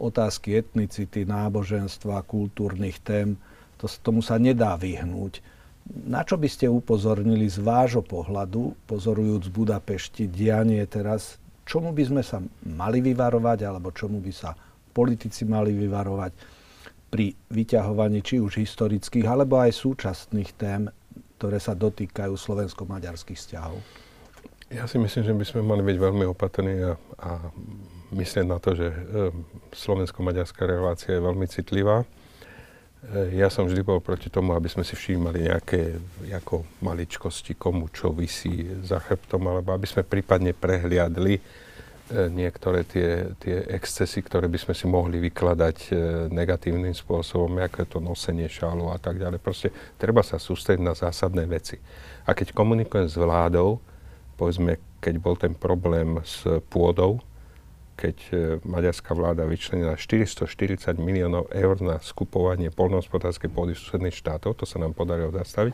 otázky 0.00 0.56
etnicity, 0.56 1.28
náboženstva, 1.28 2.24
kultúrnych 2.24 2.96
tém, 3.04 3.36
to, 3.76 3.84
tomu 4.00 4.24
sa 4.24 4.40
nedá 4.40 4.80
vyhnúť. 4.80 5.44
Na 5.86 6.26
čo 6.26 6.34
by 6.34 6.50
ste 6.50 6.66
upozornili 6.66 7.46
z 7.46 7.62
vášho 7.62 8.02
pohľadu, 8.02 8.74
pozorujúc 8.90 9.50
Budapešti 9.54 10.26
dianie 10.26 10.82
teraz, 10.90 11.38
čomu 11.62 11.94
by 11.94 12.02
sme 12.02 12.22
sa 12.26 12.42
mali 12.66 12.98
vyvarovať, 12.98 13.58
alebo 13.62 13.94
čomu 13.94 14.18
by 14.18 14.32
sa 14.34 14.54
politici 14.90 15.46
mali 15.46 15.70
vyvarovať 15.76 16.32
pri 17.06 17.38
vyťahovaní 17.54 18.18
či 18.18 18.42
už 18.42 18.58
historických, 18.58 19.30
alebo 19.30 19.62
aj 19.62 19.78
súčasných 19.78 20.50
tém, 20.58 20.90
ktoré 21.38 21.62
sa 21.62 21.78
dotýkajú 21.78 22.34
slovensko-maďarských 22.34 23.38
vzťahov? 23.38 23.78
Ja 24.74 24.90
si 24.90 24.98
myslím, 24.98 25.22
že 25.22 25.34
by 25.38 25.44
sme 25.46 25.60
mali 25.62 25.82
byť 25.86 25.96
veľmi 26.02 26.24
opatrní 26.26 26.74
a, 26.82 26.98
a 27.22 27.30
myslieť 28.10 28.46
na 28.50 28.58
to, 28.58 28.74
že 28.74 28.90
e, 28.90 28.96
slovensko-maďarská 29.70 30.66
relácia 30.66 31.14
je 31.14 31.22
veľmi 31.22 31.46
citlivá. 31.46 32.02
E, 33.06 33.38
ja 33.38 33.46
som 33.46 33.70
vždy 33.70 33.86
bol 33.86 34.02
proti 34.02 34.26
tomu, 34.26 34.54
aby 34.58 34.66
sme 34.66 34.82
si 34.82 34.98
všímali 34.98 35.46
nejaké 35.46 35.94
ako 36.34 36.66
maličkosti, 36.82 37.54
komu 37.54 37.86
čo 37.94 38.10
vysí 38.10 38.66
za 38.82 38.98
chrbtom, 38.98 39.42
alebo 39.46 39.70
aby 39.70 39.86
sme 39.86 40.02
prípadne 40.02 40.50
prehliadli 40.50 41.38
e, 41.38 41.42
niektoré 42.26 42.82
tie, 42.82 43.30
tie 43.38 43.62
excesy, 43.70 44.26
ktoré 44.26 44.50
by 44.50 44.58
sme 44.58 44.74
si 44.74 44.90
mohli 44.90 45.22
vykladať 45.22 45.78
e, 45.86 45.90
negatívnym 46.34 46.94
spôsobom, 46.94 47.62
ako 47.62 47.76
je 47.86 47.88
to 47.88 47.98
nosenie 48.02 48.50
šálu 48.50 48.90
a 48.90 48.98
tak 48.98 49.22
ďalej. 49.22 49.38
Proste 49.38 49.70
treba 49.94 50.26
sa 50.26 50.42
sústrediť 50.42 50.82
na 50.82 50.98
zásadné 50.98 51.46
veci. 51.46 51.78
A 52.26 52.34
keď 52.34 52.50
komunikujem 52.50 53.06
s 53.06 53.14
vládou, 53.14 53.78
povedzme, 54.34 54.82
keď 54.98 55.14
bol 55.22 55.38
ten 55.38 55.54
problém 55.54 56.18
s 56.26 56.42
pôdou, 56.66 57.22
keď 57.96 58.16
e, 58.28 58.34
maďarská 58.62 59.16
vláda 59.16 59.48
vyčlenila 59.48 59.96
440 59.96 61.00
miliónov 61.00 61.48
eur 61.48 61.80
na 61.80 61.96
skupovanie 61.98 62.68
polnohospodárskej 62.68 63.48
pôdy 63.48 63.72
susedných 63.72 64.14
štátov, 64.14 64.52
to 64.52 64.68
sa 64.68 64.76
nám 64.76 64.92
podarilo 64.92 65.32
zastaviť, 65.32 65.72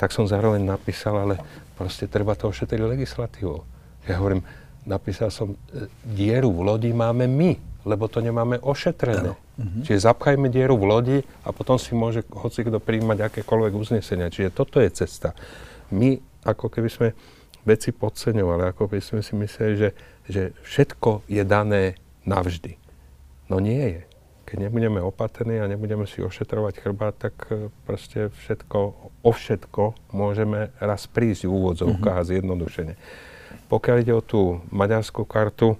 tak 0.00 0.16
som 0.16 0.24
zároveň 0.24 0.64
napísal, 0.64 1.20
ale 1.20 1.36
proste 1.76 2.08
treba 2.08 2.32
to 2.32 2.48
ošetriť 2.48 2.80
legislatívou. 2.80 3.68
Ja 4.08 4.16
hovorím, 4.16 4.40
napísal 4.88 5.28
som, 5.28 5.54
e, 5.70 5.86
dieru 6.08 6.48
v 6.48 6.60
lodi 6.64 6.90
máme 6.96 7.28
my, 7.28 7.84
lebo 7.84 8.08
to 8.08 8.24
nemáme 8.24 8.60
ošetrené. 8.60 9.36
Uh-huh. 9.36 9.84
Čiže 9.84 10.08
zapchajme 10.08 10.48
dieru 10.48 10.80
v 10.80 10.84
lodi 10.88 11.18
a 11.44 11.52
potom 11.52 11.76
si 11.76 11.92
môže 11.92 12.24
hoci 12.32 12.64
kto 12.64 12.80
príjmať 12.80 13.28
akékoľvek 13.28 13.72
uznesenia. 13.76 14.32
Čiže 14.32 14.52
toto 14.52 14.80
je 14.80 14.88
cesta. 14.92 15.36
My 15.92 16.16
ako 16.44 16.72
keby 16.72 16.88
sme 16.88 17.08
veci 17.64 17.92
podceňovali, 17.92 18.62
ako 18.72 18.88
by 18.88 18.98
sme 19.00 19.20
si 19.20 19.32
mysleli, 19.36 19.74
že, 19.76 19.90
že 20.28 20.42
všetko 20.64 21.28
je 21.28 21.42
dané 21.44 22.00
navždy. 22.24 22.76
No 23.52 23.58
nie 23.58 23.98
je. 23.98 24.02
Keď 24.50 24.66
nebudeme 24.66 24.98
opatrní 24.98 25.62
a 25.62 25.70
nebudeme 25.70 26.10
si 26.10 26.22
ošetrovať 26.22 26.82
chrbát, 26.82 27.14
tak 27.14 27.34
e, 27.54 27.70
proste 27.86 28.34
všetko, 28.34 28.78
o 29.22 29.30
všetko 29.30 30.10
môžeme 30.10 30.74
raz 30.82 31.06
prísť 31.06 31.46
v 31.46 31.54
úvodzovkách 31.54 32.18
mm-hmm. 32.18 32.26
a 32.26 32.30
zjednodušene. 32.34 32.94
Pokiaľ 33.70 33.96
ide 34.02 34.14
o 34.14 34.22
tú 34.22 34.58
maďarskú 34.74 35.22
kartu, 35.22 35.78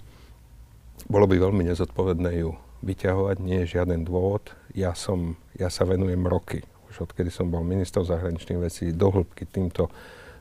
bolo 1.10 1.26
by 1.26 1.36
veľmi 1.42 1.66
nezodpovedné 1.66 2.46
ju 2.46 2.54
vyťahovať, 2.86 3.36
nie 3.42 3.66
je 3.66 3.78
žiaden 3.78 4.06
dôvod. 4.06 4.54
Ja, 4.70 4.94
som, 4.94 5.34
ja 5.58 5.66
sa 5.66 5.82
venujem 5.82 6.22
roky, 6.22 6.62
už 6.94 7.10
odkedy 7.10 7.34
som 7.34 7.50
bol 7.50 7.66
minister 7.66 8.06
zahraničných 8.06 8.62
vecí, 8.62 8.94
do 8.94 9.10
hĺbky 9.10 9.50
týmto 9.50 9.90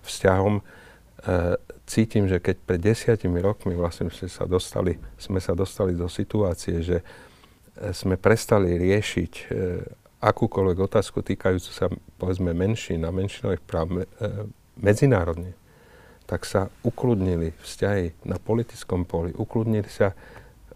vzťahom 0.05 0.61
cítim, 1.83 2.29
že 2.29 2.39
keď 2.39 2.55
pred 2.63 2.79
desiatimi 2.79 3.43
rokmi 3.43 3.75
vlastne 3.75 4.07
sme 4.13 4.29
sa 4.29 4.45
dostali, 4.47 4.95
sme 5.19 5.41
sa 5.43 5.51
dostali 5.57 5.97
do 5.97 6.07
situácie, 6.07 6.79
že 6.79 6.97
e, 7.01 7.05
sme 7.91 8.15
prestali 8.15 8.77
riešiť 8.77 9.33
e, 9.35 9.43
akúkoľvek 10.19 10.77
otázku 10.79 11.23
týkajúcu 11.23 11.71
sa 11.71 11.87
povedzme 12.19 12.51
menšín 12.51 13.07
a 13.07 13.11
menšinových 13.11 13.63
práv 13.63 14.03
medzinárodne, 14.75 15.55
tak 16.27 16.43
sa 16.43 16.67
ukludnili 16.83 17.55
vzťahy 17.63 18.27
na 18.27 18.35
politickom 18.35 19.07
poli, 19.07 19.31
ukludnili 19.31 19.87
sa, 19.87 20.11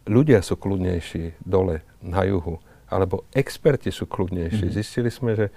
ľudia 0.08 0.40
sú 0.40 0.56
kľudnejší 0.56 1.44
dole 1.44 1.84
na 2.00 2.24
juhu, 2.24 2.60
alebo 2.88 3.28
experti 3.36 3.92
sú 3.92 4.08
kľudnejší. 4.08 4.66
Mm-hmm. 4.72 4.80
Zistili 4.80 5.12
sme, 5.12 5.36
že 5.36 5.48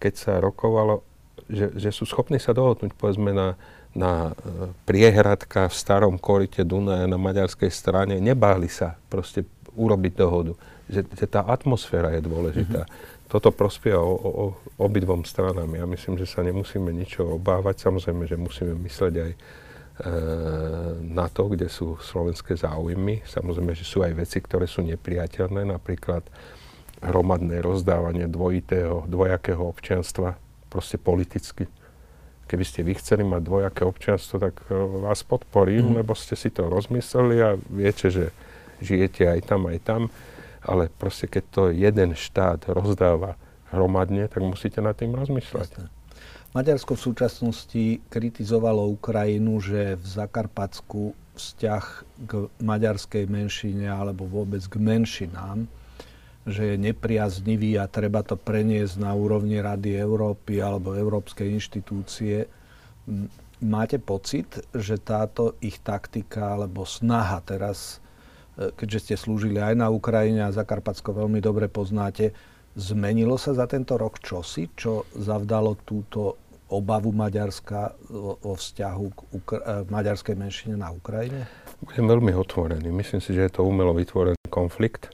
keď 0.00 0.14
sa 0.16 0.32
rokovalo, 0.40 1.04
že, 1.50 1.74
že 1.74 1.90
sú 1.90 2.06
schopní 2.06 2.38
sa 2.38 2.54
dohodnúť 2.54 2.94
povedzme 2.94 3.34
na 3.34 3.58
na 3.94 4.30
e, 4.30 4.70
priehradka 4.86 5.66
v 5.66 5.74
starom 5.74 6.14
korite 6.18 6.62
Dunaja 6.62 7.10
na 7.10 7.18
maďarskej 7.18 7.70
strane, 7.70 8.22
nebáli 8.22 8.70
sa 8.70 8.94
proste 9.10 9.42
urobiť 9.74 10.12
dohodu. 10.14 10.54
Že, 10.90 11.00
že 11.14 11.26
tá 11.30 11.46
atmosféra 11.46 12.14
je 12.18 12.22
dôležitá. 12.22 12.82
Mm-hmm. 12.86 13.28
Toto 13.30 13.54
prospieva 13.54 14.02
o, 14.02 14.14
o, 14.14 14.44
obidvom 14.82 15.22
stranám. 15.22 15.70
Ja 15.70 15.86
myslím, 15.86 16.18
že 16.18 16.26
sa 16.26 16.42
nemusíme 16.42 16.90
ničo 16.90 17.38
obávať. 17.38 17.86
Samozrejme, 17.86 18.26
že 18.26 18.34
musíme 18.34 18.74
mysleť 18.74 19.14
aj 19.14 19.30
e, 19.30 19.38
na 21.14 21.26
to, 21.30 21.46
kde 21.46 21.70
sú 21.70 21.94
slovenské 22.02 22.58
záujmy. 22.58 23.22
Samozrejme, 23.22 23.70
že 23.74 23.86
sú 23.86 24.02
aj 24.02 24.18
veci, 24.18 24.42
ktoré 24.42 24.66
sú 24.66 24.82
nepriateľné, 24.82 25.62
napríklad 25.62 26.26
hromadné 27.00 27.62
rozdávanie 27.62 28.26
dvojitého, 28.26 29.06
dvojakého 29.06 29.62
občianstva, 29.62 30.34
proste 30.70 30.96
politicky 30.96 31.66
keby 32.50 32.64
ste 32.66 32.82
vy 32.82 32.98
chceli 32.98 33.22
mať 33.22 33.46
dvojaké 33.46 33.86
občianstvo, 33.86 34.42
tak 34.42 34.58
e, 34.66 34.74
vás 34.74 35.22
podporím, 35.22 35.94
mm. 35.94 35.96
lebo 36.02 36.18
ste 36.18 36.34
si 36.34 36.50
to 36.50 36.66
rozmysleli 36.66 37.36
a 37.38 37.54
viete, 37.70 38.10
že 38.10 38.34
žijete 38.82 39.30
aj 39.30 39.40
tam, 39.46 39.70
aj 39.70 39.78
tam. 39.86 40.02
Ale 40.66 40.90
proste, 40.90 41.30
keď 41.30 41.44
to 41.54 41.62
jeden 41.70 42.18
štát 42.18 42.66
rozdáva 42.74 43.38
hromadne, 43.70 44.26
tak 44.26 44.42
musíte 44.42 44.82
nad 44.82 44.98
tým 44.98 45.14
rozmýšľať. 45.14 45.68
Jasne. 45.78 45.86
Maďarsko 46.50 46.98
v 46.98 47.04
súčasnosti 47.06 47.84
kritizovalo 48.10 48.90
Ukrajinu, 48.90 49.62
že 49.62 49.94
v 49.94 50.02
Zakarpatsku 50.02 51.14
vzťah 51.38 51.84
k 52.26 52.50
maďarskej 52.58 53.30
menšine 53.30 53.86
alebo 53.86 54.26
vôbec 54.26 54.58
k 54.66 54.74
menšinám 54.82 55.70
že 56.50 56.74
je 56.74 56.76
nepriaznivý 56.76 57.78
a 57.78 57.86
treba 57.86 58.20
to 58.26 58.34
preniesť 58.34 59.00
na 59.00 59.14
úrovni 59.14 59.62
Rady 59.62 59.96
Európy 59.96 60.58
alebo 60.58 60.98
Európskej 60.98 61.46
inštitúcie. 61.46 62.50
Máte 63.60 63.96
pocit, 64.02 64.60
že 64.74 64.98
táto 64.98 65.56
ich 65.62 65.78
taktika 65.80 66.58
alebo 66.58 66.84
snaha 66.84 67.40
teraz, 67.44 68.02
e, 68.58 68.74
keďže 68.74 68.98
ste 69.00 69.14
slúžili 69.16 69.60
aj 69.60 69.74
na 69.78 69.88
Ukrajine 69.92 70.44
a 70.44 70.54
Zakarpatsko 70.54 71.12
veľmi 71.12 71.38
dobre 71.38 71.68
poznáte, 71.68 72.32
zmenilo 72.74 73.36
sa 73.36 73.52
za 73.52 73.66
tento 73.68 74.00
rok 74.00 74.18
čosi, 74.18 74.70
čo 74.74 75.06
zavdalo 75.12 75.76
túto 75.84 76.40
obavu 76.70 77.10
Maďarska 77.10 77.98
o 78.46 78.54
vzťahu 78.54 79.06
k 79.10 79.18
Ukra- 79.34 79.64
e, 79.66 79.74
maďarskej 79.90 80.34
menšine 80.38 80.74
na 80.78 80.94
Ukrajine? 80.94 81.50
Budem 81.82 82.06
veľmi 82.06 82.32
otvorený. 82.32 82.88
Myslím 82.94 83.20
si, 83.20 83.34
že 83.34 83.50
je 83.50 83.52
to 83.58 83.66
umelo 83.66 83.90
vytvorený 83.92 84.38
konflikt 84.48 85.10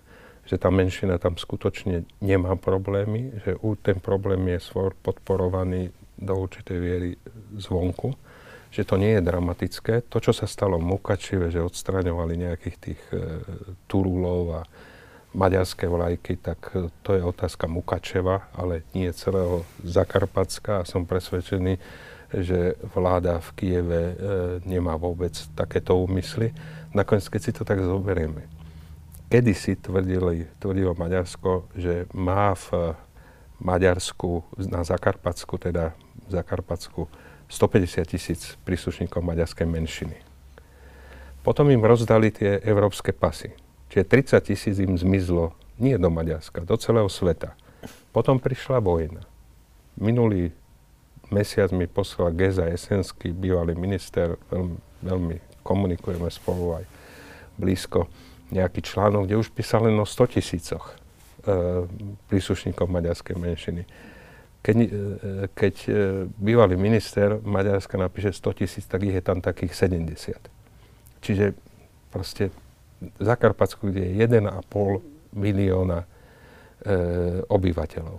že 0.46 0.56
tá 0.56 0.70
menšina 0.70 1.18
tam 1.18 1.35
skutočne 1.35 2.06
nemá 2.22 2.54
problémy, 2.54 3.35
že 3.42 3.59
ten 3.82 3.98
problém 3.98 4.46
je 4.54 4.62
svoj 4.62 4.94
podporovaný 5.02 5.90
do 6.16 6.32
určitej 6.38 6.78
viery 6.78 7.11
zvonku, 7.59 8.14
že 8.70 8.87
to 8.87 8.96
nie 8.96 9.18
je 9.18 9.26
dramatické. 9.26 10.06
To, 10.09 10.22
čo 10.22 10.32
sa 10.32 10.46
stalo 10.48 10.78
Mukačive, 10.78 11.50
že 11.50 11.61
odstraňovali 11.61 12.35
nejakých 12.46 12.76
tých 12.78 13.00
e, 13.12 13.42
Turulov 13.90 14.44
a 14.54 14.62
maďarské 15.37 15.85
vlajky, 15.90 16.40
tak 16.40 16.72
e, 16.72 16.88
to 17.04 17.18
je 17.18 17.22
otázka 17.22 17.68
Mukačeva, 17.68 18.48
ale 18.56 18.87
nie 18.96 19.11
celého 19.12 19.66
Zakarpatska 19.85 20.82
a 20.82 20.88
som 20.88 21.04
presvedčený, 21.04 21.76
že 22.32 22.74
vláda 22.96 23.38
v 23.38 23.48
Kieve 23.54 24.02
e, 24.02 24.14
nemá 24.64 24.96
vôbec 24.96 25.37
takéto 25.52 26.00
úmysly. 26.00 26.54
Nakoniec, 26.96 27.28
keď 27.28 27.40
si 27.42 27.52
to 27.52 27.62
tak 27.62 27.80
zoberieme, 27.85 28.56
kedysi 29.27 29.77
tvrdili, 29.77 30.47
tvrdilo 30.62 30.95
Maďarsko, 30.95 31.67
že 31.75 32.07
má 32.15 32.55
v 32.55 32.95
Maďarsku, 33.59 34.45
na 34.69 34.85
Zakarpatsku, 34.85 35.57
teda 35.59 35.97
v 36.29 36.31
Zakarpatsku, 36.31 37.09
150 37.47 38.11
tisíc 38.11 38.59
príslušníkov 38.67 39.23
maďarskej 39.23 39.67
menšiny. 39.71 40.19
Potom 41.47 41.71
im 41.71 41.79
rozdali 41.79 42.35
tie 42.35 42.59
európske 42.67 43.15
pasy. 43.15 43.55
Čiže 43.87 44.35
30 44.43 44.51
tisíc 44.51 44.77
im 44.83 44.99
zmizlo 44.99 45.55
nie 45.79 45.95
do 45.95 46.11
Maďarska, 46.11 46.67
do 46.67 46.75
celého 46.75 47.07
sveta. 47.07 47.55
Potom 48.11 48.43
prišla 48.43 48.83
vojna. 48.83 49.23
Minulý 49.95 50.51
mesiac 51.31 51.71
mi 51.71 51.87
poslal 51.87 52.35
Geza 52.35 52.67
Esenský, 52.67 53.31
bývalý 53.31 53.79
minister, 53.79 54.35
veľmi, 54.51 54.77
veľmi 55.07 55.37
komunikujeme 55.62 56.27
spolu 56.27 56.83
aj 56.83 56.85
blízko 57.57 58.11
nejaký 58.50 58.80
článok, 58.82 59.26
kde 59.26 59.40
už 59.40 59.50
písal 59.50 59.90
len 59.90 59.98
o 59.98 60.06
100 60.06 60.38
tisícoch 60.38 60.85
e, 60.92 60.94
príslušníkov 62.30 62.87
maďarskej 62.87 63.37
menšiny. 63.37 63.82
Keď, 64.62 64.76
e, 64.78 64.87
keď 65.54 65.74
e, 65.87 65.90
bývalý 66.35 66.74
minister 66.74 67.38
Maďarska 67.38 67.98
napíše 67.98 68.35
100 68.35 68.59
tisíc, 68.59 68.85
tak 68.87 69.02
ich 69.06 69.14
je 69.14 69.22
tam 69.22 69.38
takých 69.38 69.74
70. 69.74 70.38
Čiže 71.22 71.54
proste 72.11 72.54
Zakarpatsku, 73.20 73.92
kde 73.92 74.09
je 74.09 74.26
1,5 74.26 75.37
milióna 75.37 76.02
e, 76.02 76.06
obyvateľov. 77.46 78.18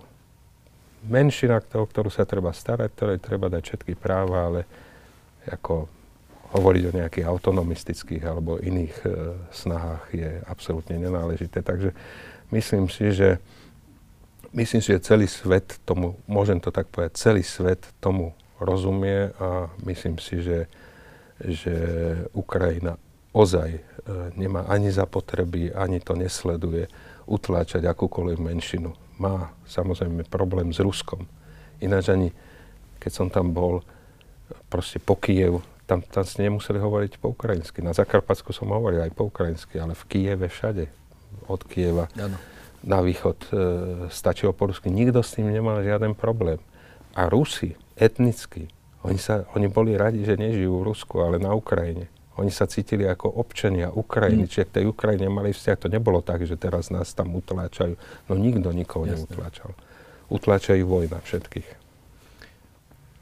Menšina, 1.08 1.62
o 1.62 1.86
ktorú 1.86 2.10
sa 2.10 2.26
treba 2.26 2.50
starať, 2.50 2.90
ktorej 2.94 3.18
treba 3.22 3.46
dať 3.48 3.62
všetky 3.62 3.92
práva, 3.94 4.50
ale 4.50 4.60
ako 5.46 5.97
hovoriť 6.52 6.82
o 6.88 6.96
nejakých 6.96 7.26
autonomistických 7.28 8.22
alebo 8.24 8.56
iných 8.56 8.96
e, 9.04 9.08
snahách 9.52 10.04
je 10.12 10.30
absolútne 10.48 10.96
nenáležité. 10.96 11.60
Takže 11.60 11.92
myslím 12.52 12.88
si, 12.88 13.12
že 13.12 13.38
myslím 14.56 14.80
si, 14.80 14.96
že 14.96 15.04
celý 15.04 15.28
svet 15.28 15.76
tomu, 15.84 16.16
môžem 16.24 16.56
to 16.60 16.72
tak 16.72 16.88
povedať, 16.88 17.20
celý 17.20 17.44
svet 17.44 17.84
tomu 18.00 18.32
rozumie 18.58 19.30
a 19.36 19.68
myslím 19.84 20.16
si, 20.16 20.40
že, 20.40 20.66
že 21.38 21.74
Ukrajina 22.32 22.96
ozaj 23.36 23.70
e, 23.76 23.82
nemá 24.34 24.64
ani 24.72 24.88
zapotreby, 24.88 25.76
ani 25.76 26.00
to 26.00 26.16
nesleduje 26.16 26.88
utláčať 27.28 27.84
akúkoľvek 27.84 28.40
menšinu. 28.40 28.96
Má 29.20 29.52
samozrejme 29.68 30.24
problém 30.32 30.72
s 30.72 30.80
Ruskom. 30.80 31.28
Ináč 31.78 32.08
ani 32.08 32.32
keď 32.98 33.12
som 33.14 33.28
tam 33.30 33.54
bol, 33.54 33.80
proste 34.66 34.98
po 34.98 35.14
Kiev, 35.14 35.62
tam, 35.88 36.04
tam 36.04 36.24
si 36.28 36.44
nemuseli 36.44 36.76
hovoriť 36.76 37.16
po 37.16 37.32
ukrajinsky. 37.32 37.80
Na 37.80 37.96
Zakarpatsku 37.96 38.52
som 38.52 38.68
hovoril 38.68 39.00
aj 39.00 39.16
po 39.16 39.32
ukrajinsky, 39.32 39.80
ale 39.80 39.96
v 39.96 40.04
Kieve 40.04 40.46
všade, 40.52 40.84
od 41.48 41.64
Kieva 41.64 42.12
ano. 42.20 42.36
na 42.84 43.00
východ 43.00 43.38
e, 43.40 43.50
stačilo 44.12 44.52
po 44.52 44.68
rusky. 44.68 44.92
Nikto 44.92 45.24
s 45.24 45.40
tým 45.40 45.48
nemal 45.48 45.80
žiaden 45.80 46.12
problém. 46.12 46.60
A 47.16 47.32
Rusi, 47.32 47.72
etnicky, 47.96 48.68
oni, 49.00 49.16
sa, 49.16 49.48
oni 49.56 49.72
boli 49.72 49.96
radi, 49.96 50.20
že 50.28 50.36
nežijú 50.36 50.84
v 50.84 50.86
Rusku, 50.92 51.24
ale 51.24 51.40
na 51.40 51.56
Ukrajine. 51.56 52.12
Oni 52.38 52.52
sa 52.52 52.70
cítili 52.70 53.02
ako 53.02 53.34
občania 53.40 53.90
Ukrajiny, 53.90 54.46
mm. 54.46 54.50
čiže 54.52 54.68
k 54.70 54.74
tej 54.78 54.84
Ukrajine 54.92 55.26
mali 55.26 55.50
vzťah. 55.50 55.78
To 55.82 55.88
nebolo 55.90 56.22
tak, 56.22 56.44
že 56.46 56.54
teraz 56.54 56.92
nás 56.92 57.10
tam 57.16 57.34
utláčajú. 57.34 57.98
No 58.30 58.32
nikto 58.38 58.70
nikoho 58.70 59.08
Jasne. 59.08 59.26
neutláčal. 59.26 59.74
Utláčajú 60.30 60.84
vojna 60.86 61.18
všetkých. 61.24 61.87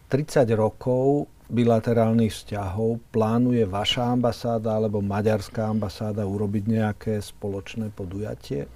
30 0.07 0.47
rokov 0.55 1.27
bilaterálnych 1.47 2.35
vzťahov 2.35 2.99
plánuje 3.15 3.67
vaša 3.71 4.19
ambasáda 4.19 4.75
alebo 4.75 4.99
maďarská 4.99 5.71
ambasáda 5.71 6.27
urobiť 6.27 6.65
nejaké 6.67 7.13
spoločné 7.23 7.95
podujatie? 7.95 8.67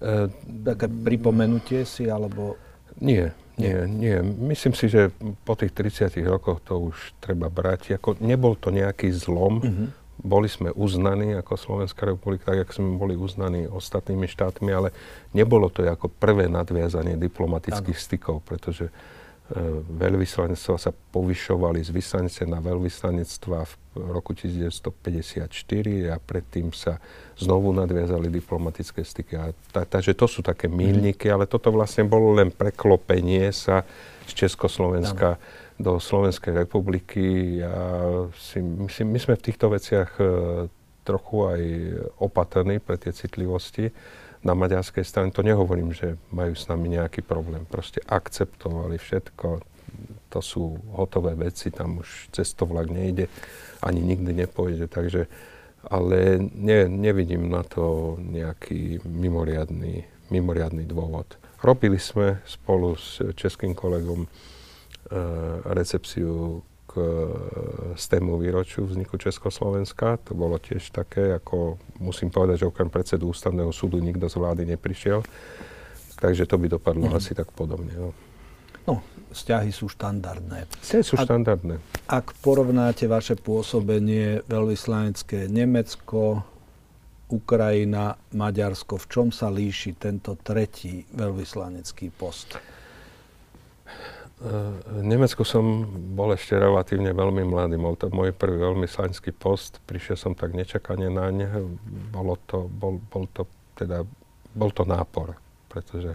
E, 0.00 0.28
Také 0.64 0.86
pripomenutie 0.88 1.84
si 1.84 2.08
alebo... 2.08 2.56
Nie, 2.98 3.36
nie, 3.60 3.76
nie. 3.86 4.16
Myslím 4.24 4.72
si, 4.72 4.88
že 4.88 5.12
po 5.44 5.58
tých 5.58 5.74
30 5.74 6.14
rokoch 6.24 6.64
to 6.64 6.90
už 6.90 6.96
treba 7.20 7.52
brať. 7.52 7.98
Ako, 8.00 8.16
nebol 8.22 8.56
to 8.56 8.70
nejaký 8.70 9.12
zlom. 9.12 9.54
Uh-huh. 9.60 9.88
Boli 10.18 10.50
sme 10.50 10.74
uznaní 10.74 11.34
ako 11.38 11.54
Slovenská 11.54 12.10
republika, 12.10 12.50
tak 12.50 12.66
ako 12.66 12.72
sme 12.74 12.90
boli 12.98 13.14
uznaní 13.14 13.70
ostatnými 13.70 14.26
štátmi, 14.26 14.70
ale 14.74 14.90
nebolo 15.30 15.70
to 15.70 15.86
ako 15.86 16.10
prvé 16.10 16.50
nadviazanie 16.50 17.14
diplomatických 17.14 17.98
ano. 17.98 18.06
stykov, 18.06 18.36
pretože 18.42 18.90
veľvyslanectva 19.88 20.76
sa 20.76 20.92
povyšovali 20.92 21.80
z 21.80 21.88
vyslanice 21.88 22.44
na 22.44 22.60
veľvyslanectva 22.60 23.58
v 23.64 23.74
roku 24.12 24.36
1954 24.36 25.48
a 26.12 26.20
predtým 26.20 26.68
sa 26.76 27.00
znovu 27.40 27.72
nadviazali 27.72 28.28
diplomatické 28.28 29.00
styky. 29.00 29.40
takže 29.72 30.12
to 30.12 30.28
sú 30.28 30.44
také 30.44 30.68
milníky, 30.68 31.32
ale 31.32 31.48
toto 31.48 31.72
vlastne 31.72 32.04
bolo 32.04 32.36
len 32.36 32.52
preklopenie 32.52 33.48
sa 33.48 33.88
z 34.28 34.44
Československa 34.44 35.40
ano. 35.40 35.42
do 35.80 35.92
Slovenskej 35.96 36.68
republiky. 36.68 37.58
Ja 37.64 38.04
si 38.36 38.60
myslím, 38.60 39.16
my 39.16 39.20
sme 39.24 39.34
v 39.40 39.44
týchto 39.48 39.72
veciach 39.72 40.10
e, 40.20 40.24
trochu 41.08 41.36
aj 41.48 41.60
opatrní 42.20 42.84
pre 42.84 43.00
tie 43.00 43.16
citlivosti 43.16 43.88
na 44.42 44.54
maďarskej 44.54 45.04
strane, 45.04 45.30
to 45.34 45.42
nehovorím, 45.42 45.90
že 45.90 46.14
majú 46.30 46.54
s 46.54 46.70
nami 46.70 46.94
nejaký 46.94 47.26
problém. 47.26 47.66
Proste 47.66 47.98
akceptovali 48.06 48.98
všetko, 48.98 49.62
to 50.28 50.40
sú 50.44 50.78
hotové 50.94 51.34
veci, 51.34 51.72
tam 51.72 52.04
už 52.04 52.30
cestovlak 52.30 52.92
nejde, 52.92 53.26
ani 53.80 54.00
nikdy 54.04 54.46
nepôjde, 54.46 54.86
takže 54.86 55.26
ale 55.88 56.42
ne, 56.52 56.90
nevidím 56.90 57.48
na 57.48 57.62
to 57.62 58.16
nejaký 58.20 59.00
mimoriadný, 59.06 60.04
mimoriadný 60.28 60.84
dôvod. 60.84 61.38
Robili 61.62 61.98
sme 61.98 62.42
spolu 62.44 62.94
s 62.94 63.22
českým 63.34 63.74
kolegom 63.74 64.26
e, 64.26 64.28
recepciu 65.74 66.62
k 66.98 67.98
stému 67.98 68.38
výročiu 68.38 68.84
vzniku 68.84 69.16
Československa. 69.16 70.18
To 70.26 70.32
bolo 70.34 70.58
tiež 70.58 70.90
také, 70.90 71.38
ako 71.38 71.78
musím 72.02 72.30
povedať, 72.30 72.66
že 72.66 72.70
okrem 72.70 72.90
predsedu 72.90 73.30
ústavného 73.30 73.70
súdu 73.70 74.02
nikto 74.02 74.26
z 74.26 74.36
vlády 74.36 74.62
neprišiel. 74.74 75.22
Takže 76.18 76.50
to 76.50 76.58
by 76.58 76.66
dopadlo 76.66 77.06
mm. 77.10 77.14
asi 77.14 77.32
tak 77.34 77.54
podobne. 77.54 77.94
No. 77.94 78.10
no, 78.90 78.94
vzťahy 79.30 79.70
sú 79.70 79.86
štandardné. 79.86 80.66
Vzťahy 80.82 81.04
sú 81.06 81.14
ak, 81.14 81.24
štandardné. 81.30 81.74
Ak 82.10 82.34
porovnáte 82.42 83.06
vaše 83.06 83.38
pôsobenie 83.38 84.42
veľvyslanecké 84.50 85.46
Nemecko, 85.46 86.42
Ukrajina, 87.28 88.16
Maďarsko, 88.32 88.96
v 88.96 89.06
čom 89.06 89.28
sa 89.28 89.52
líši 89.52 89.94
tento 90.00 90.34
tretí 90.40 91.04
veľvyslanecký 91.12 92.08
post? 92.16 92.56
V 94.38 95.02
Nemecku 95.02 95.42
som 95.42 95.82
bol 96.14 96.30
ešte 96.30 96.54
relatívne 96.54 97.10
veľmi 97.10 97.42
mladý. 97.42 97.74
Bol 97.74 97.98
to 97.98 98.06
môj 98.14 98.30
prvý 98.30 98.62
veľmi 98.62 98.86
slanský 98.86 99.34
post. 99.34 99.82
Prišiel 99.82 100.14
som 100.14 100.32
tak 100.38 100.54
nečakane 100.54 101.10
na 101.10 101.26
ne. 101.34 101.50
Bolo 102.14 102.38
to, 102.46 102.70
bol, 102.70 103.02
bol 103.02 103.26
to, 103.34 103.50
teda, 103.74 104.06
bol 104.54 104.70
to 104.70 104.86
nápor, 104.86 105.34
pretože 105.66 106.14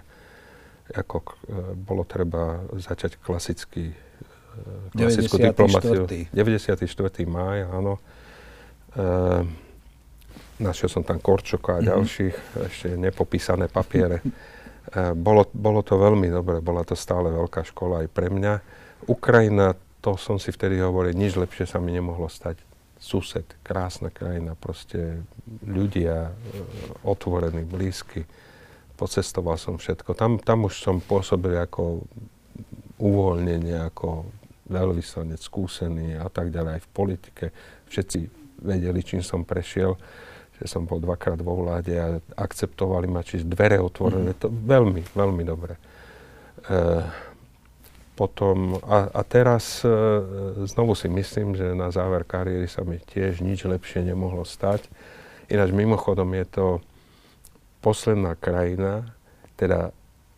ako, 0.95 1.19
e, 1.19 1.75
bolo 1.75 2.07
treba 2.07 2.63
začať 2.71 3.19
klasický, 3.19 3.91
e, 3.91 4.95
klasickú 4.95 5.35
94. 5.43 5.51
diplomáciu. 5.51 6.03
94. 6.31 7.27
máj, 7.27 7.67
áno. 7.75 7.99
E, 8.95 9.03
našiel 10.63 10.87
som 10.87 11.03
tam 11.03 11.19
Korčoka 11.19 11.75
a 11.75 11.83
mm-hmm. 11.83 11.91
ďalších, 11.91 12.35
ešte 12.71 12.87
nepopísané 12.95 13.67
papiere. 13.67 14.23
Bolo, 15.15 15.47
bolo 15.55 15.79
to 15.79 15.95
veľmi 15.95 16.27
dobre, 16.27 16.59
bola 16.59 16.83
to 16.83 16.93
stále 16.93 17.31
veľká 17.31 17.63
škola 17.63 18.03
aj 18.03 18.07
pre 18.11 18.27
mňa. 18.27 18.53
Ukrajina, 19.07 19.79
to 20.03 20.19
som 20.19 20.35
si 20.35 20.51
vtedy 20.51 20.83
hovoril, 20.83 21.15
nič 21.15 21.39
lepšie 21.39 21.63
sa 21.63 21.79
mi 21.79 21.95
nemohlo 21.95 22.27
stať. 22.27 22.59
Sused, 22.99 23.43
krásna 23.63 24.11
krajina, 24.11 24.55
proste 24.55 25.23
ľudia, 25.63 26.31
e, 26.31 26.33
otvorení, 27.03 27.67
blízky. 27.67 28.23
Pocestoval 28.95 29.59
som 29.59 29.75
všetko. 29.75 30.15
Tam, 30.15 30.39
tam 30.39 30.67
už 30.67 30.79
som 30.79 31.03
pôsobil 31.03 31.59
ako 31.59 32.07
uvoľnenie, 32.99 33.75
ako 33.91 34.27
veľvyslanec, 34.71 35.39
skúsený 35.39 36.15
a 36.15 36.31
tak 36.31 36.51
ďalej 36.51 36.79
aj 36.79 36.81
v 36.83 36.91
politike. 36.95 37.45
Všetci 37.91 38.19
vedeli, 38.63 39.03
čím 39.03 39.19
som 39.19 39.43
prešiel 39.43 39.99
som 40.65 40.87
bol 40.87 40.99
dvakrát 40.99 41.39
vo 41.39 41.59
vláde 41.63 41.93
a 41.95 42.19
akceptovali 42.39 43.07
ma, 43.07 43.23
čiže 43.23 43.47
dvere 43.47 43.79
otvorené, 43.79 44.35
mm. 44.35 44.39
to 44.39 44.47
veľmi, 44.49 45.01
veľmi 45.13 45.43
dobre. 45.43 45.75
E, 45.75 46.79
potom, 48.13 48.77
a, 48.85 49.09
a 49.09 49.21
teraz 49.25 49.81
e, 49.81 49.89
znovu 50.69 50.93
si 50.93 51.09
myslím, 51.09 51.57
že 51.57 51.73
na 51.73 51.89
záver 51.89 52.23
kariéry 52.23 52.69
sa 52.69 52.85
mi 52.85 53.01
tiež 53.01 53.41
nič 53.41 53.65
lepšie 53.65 54.05
nemohlo 54.05 54.45
stať. 54.45 54.85
Ináč 55.49 55.73
mimochodom 55.73 56.29
je 56.37 56.45
to 56.47 56.67
posledná 57.83 58.37
krajina, 58.39 59.11
teda 59.59 59.91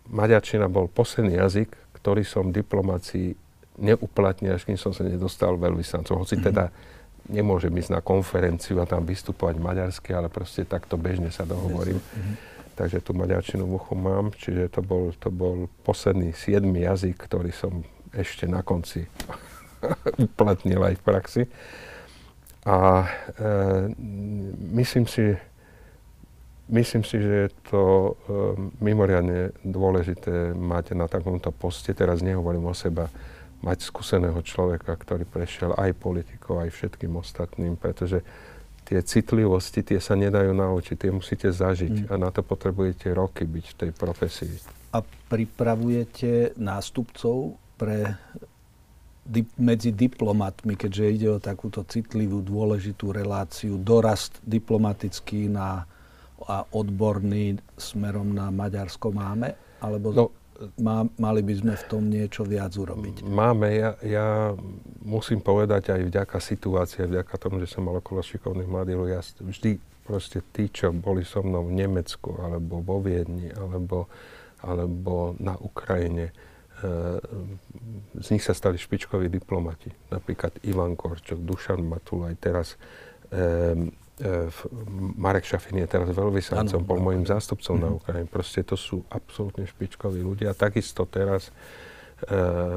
maďarčina 0.10 0.66
bol 0.66 0.90
posledný 0.90 1.38
jazyk, 1.38 1.70
ktorý 2.02 2.26
som 2.26 2.50
v 2.50 2.62
diplomácii 2.62 3.28
neuplatnil, 3.76 4.56
až 4.56 4.64
kým 4.66 4.80
som 4.80 4.96
sa 4.96 5.04
nedostal 5.04 5.60
veľvyslancom. 5.60 6.16
Hoci 6.22 6.40
mm 6.40 6.44
teda 6.46 6.66
nemôžem 7.30 7.74
ísť 7.74 7.98
na 7.98 8.02
konferenciu 8.02 8.82
a 8.82 8.90
tam 8.90 9.06
vystupovať 9.06 9.56
maďarsky, 9.58 10.14
ale 10.14 10.30
proste 10.30 10.66
takto 10.66 10.98
bežne 10.98 11.34
sa 11.34 11.46
dohovorím. 11.46 11.98
Mm-hmm. 11.98 12.36
Takže 12.76 13.00
tú 13.00 13.16
maďarčinu 13.16 13.64
v 13.64 13.80
uchu 13.80 13.96
mám, 13.96 14.36
čiže 14.36 14.68
to 14.68 14.84
bol, 14.84 15.16
to 15.16 15.32
bol 15.32 15.72
posledný 15.88 16.36
siedmy 16.36 16.84
jazyk, 16.84 17.16
ktorý 17.16 17.56
som 17.56 17.88
ešte 18.12 18.52
na 18.52 18.60
konci 18.62 19.08
uplatnil 20.28 20.84
aj 20.84 20.96
v 21.00 21.04
praxi. 21.04 21.44
A 22.66 23.06
e, 23.06 23.08
myslím 24.76 25.06
si, 25.08 25.38
myslím 26.68 27.04
si, 27.06 27.16
že 27.22 27.34
je 27.46 27.50
to 27.70 27.84
e, 27.86 28.12
mimoriadne 28.82 29.54
dôležité 29.62 30.52
mať 30.58 30.98
na 30.98 31.06
takomto 31.06 31.54
poste. 31.54 31.94
Teraz 31.94 32.26
nehovorím 32.26 32.66
o 32.68 32.76
seba, 32.76 33.08
mať 33.66 33.82
skúseného 33.82 34.38
človeka, 34.46 34.94
ktorý 34.94 35.26
prešiel 35.26 35.74
aj 35.74 35.98
politikou, 35.98 36.62
aj 36.62 36.70
všetkým 36.70 37.18
ostatným, 37.18 37.74
pretože 37.74 38.22
tie 38.86 39.02
citlivosti, 39.02 39.82
tie 39.82 39.98
sa 39.98 40.14
nedajú 40.14 40.54
naučiť, 40.54 40.96
tie 40.96 41.12
musíte 41.12 41.50
zažiť 41.50 42.06
mm. 42.06 42.12
a 42.14 42.16
na 42.22 42.30
to 42.30 42.46
potrebujete 42.46 43.10
roky 43.10 43.50
byť 43.50 43.66
v 43.66 43.76
tej 43.82 43.92
profesii. 43.98 44.54
A 44.94 45.02
pripravujete 45.02 46.54
nástupcov 46.62 47.58
pre 47.76 48.14
dip, 49.26 49.50
medzi 49.58 49.90
diplomatmi, 49.90 50.78
keďže 50.78 51.06
ide 51.10 51.30
o 51.34 51.42
takúto 51.42 51.82
citlivú, 51.82 52.46
dôležitú 52.46 53.10
reláciu, 53.10 53.82
dorast 53.82 54.38
diplomatický 54.46 55.50
na 55.50 55.90
a 56.46 56.68
odborný 56.76 57.58
smerom 57.80 58.36
na 58.36 58.52
Maďarsko 58.54 59.10
máme? 59.10 59.56
Alebo 59.82 60.08
no, 60.14 60.26
má, 60.80 61.08
mali 61.20 61.42
by 61.44 61.54
sme 61.60 61.74
v 61.76 61.86
tom 61.90 62.04
niečo 62.08 62.48
viac 62.48 62.72
urobiť? 62.76 63.26
Máme. 63.26 63.68
Ja, 63.76 63.92
ja 64.02 64.28
musím 65.04 65.44
povedať 65.44 65.92
aj 65.92 66.02
vďaka 66.08 66.38
situácii, 66.40 67.08
vďaka 67.08 67.34
tomu, 67.36 67.60
že 67.64 67.72
som 67.72 67.86
mal 67.86 68.00
okolo 68.00 68.24
šikovných 68.24 68.70
mladých 68.70 68.98
ľudí, 68.98 69.14
ja 69.14 69.22
vždy 69.22 69.72
proste 70.06 70.40
tí, 70.54 70.70
čo 70.70 70.94
boli 70.94 71.26
so 71.26 71.42
mnou 71.42 71.66
v 71.68 71.82
Nemecku, 71.82 72.38
alebo 72.38 72.80
vo 72.80 73.02
Viedni, 73.02 73.50
alebo, 73.52 74.06
alebo 74.62 75.34
na 75.42 75.58
Ukrajine, 75.58 76.30
e, 76.30 76.34
z 78.22 78.28
nich 78.30 78.46
sa 78.46 78.54
stali 78.54 78.78
špičkoví 78.78 79.28
diplomati. 79.34 79.90
Napríklad 80.14 80.62
Ivan 80.70 80.94
Korčok, 80.94 81.42
Dušan 81.42 81.82
Matul, 81.82 82.30
aj 82.30 82.36
teraz 82.38 82.68
e, 82.78 83.16
E, 83.32 83.76
Marek 85.20 85.44
Šafin 85.44 85.84
je 85.84 85.88
teraz 85.92 86.08
veľvyslancom, 86.08 86.88
bol 86.88 87.04
môjim 87.04 87.28
zástupcom 87.28 87.76
mm-hmm. 87.76 87.84
na 87.84 87.90
mhm. 87.92 87.98
Ukrajine. 88.00 88.28
Proste 88.32 88.62
to 88.64 88.80
sú 88.80 89.04
absolútne 89.12 89.68
špičkoví 89.68 90.24
ľudia. 90.24 90.56
Takisto 90.56 91.04
teraz 91.04 91.52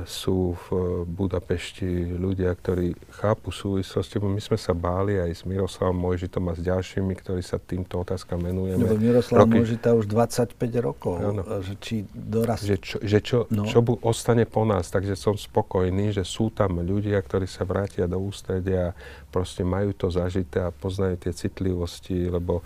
sú 0.05 0.59
v 0.67 0.67
Budapešti 1.07 2.19
ľudia, 2.19 2.51
ktorí 2.59 2.99
chápu 3.23 3.55
súvislosti. 3.55 4.19
My 4.19 4.43
sme 4.43 4.59
sa 4.59 4.75
báli 4.75 5.15
aj 5.15 5.31
s 5.31 5.43
Miroslavom 5.47 5.95
Mojžitom 5.95 6.51
a 6.51 6.59
s 6.59 6.61
ďalšími, 6.67 7.15
ktorí 7.15 7.39
sa 7.47 7.63
týmto 7.63 8.03
otázkam 8.03 8.43
venujeme. 8.43 8.83
Lebo 8.83 8.99
Miroslav 8.99 9.47
Roky... 9.47 9.63
Mojžita 9.63 9.95
už 9.95 10.11
25 10.11 10.59
rokov. 10.83 11.23
Ano. 11.23 11.47
Že 11.63 11.75
či 11.79 12.03
doraz... 12.11 12.67
Že 12.67 12.77
čo, 12.83 12.97
že 12.99 13.19
čo, 13.23 13.39
no. 13.55 13.63
čo 13.63 13.79
bu- 13.79 14.03
ostane 14.03 14.43
po 14.43 14.67
nás. 14.67 14.91
Takže 14.91 15.15
som 15.15 15.39
spokojný, 15.39 16.11
že 16.11 16.27
sú 16.27 16.51
tam 16.51 16.83
ľudia, 16.83 17.23
ktorí 17.23 17.47
sa 17.47 17.63
vrátia 17.63 18.11
do 18.11 18.19
ústredia 18.19 18.91
proste 19.29 19.63
majú 19.63 19.93
to 19.93 20.09
zažité 20.09 20.65
a 20.65 20.75
poznajú 20.75 21.21
tie 21.21 21.33
citlivosti, 21.37 22.27
lebo 22.27 22.65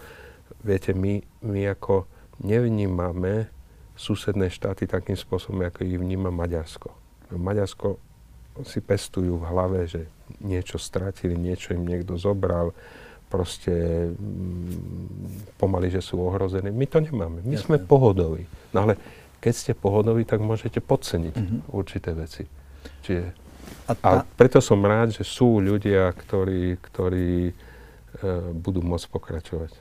viete, 0.62 0.94
my, 0.94 1.20
my 1.42 1.74
ako 1.74 2.06
nevnímame 2.42 3.50
susedné 4.02 4.50
štáty 4.50 4.90
takým 4.90 5.14
spôsobom, 5.14 5.62
ako 5.62 5.86
ich 5.86 5.94
vníma 5.94 6.34
Maďarsko. 6.34 6.90
Maďarsko 7.30 8.02
si 8.66 8.82
pestujú 8.82 9.38
v 9.38 9.46
hlave, 9.46 9.86
že 9.86 10.10
niečo 10.42 10.76
stratili, 10.76 11.38
niečo 11.38 11.72
im 11.72 11.86
niekto 11.86 12.18
zobral, 12.18 12.74
proste 13.32 13.72
mm, 14.12 15.56
pomaly, 15.56 15.88
že 15.88 16.04
sú 16.04 16.20
ohrození. 16.20 16.68
My 16.68 16.84
to 16.84 17.00
nemáme. 17.00 17.40
My 17.40 17.56
Jasne. 17.56 17.64
sme 17.64 17.76
pohodoví. 17.80 18.44
No 18.76 18.84
ale 18.84 19.00
keď 19.40 19.54
ste 19.56 19.72
pohodoví, 19.72 20.28
tak 20.28 20.44
môžete 20.44 20.84
podceniť 20.84 21.34
mm-hmm. 21.34 21.60
určité 21.72 22.12
veci. 22.12 22.44
Čiže, 23.06 23.24
a, 23.88 23.92
ta... 23.96 24.04
a 24.04 24.12
preto 24.36 24.60
som 24.60 24.84
rád, 24.84 25.16
že 25.16 25.24
sú 25.24 25.64
ľudia, 25.64 26.12
ktorí, 26.12 26.76
ktorí 26.76 27.50
e, 27.50 27.52
budú 28.52 28.84
môcť 28.84 29.06
pokračovať 29.08 29.72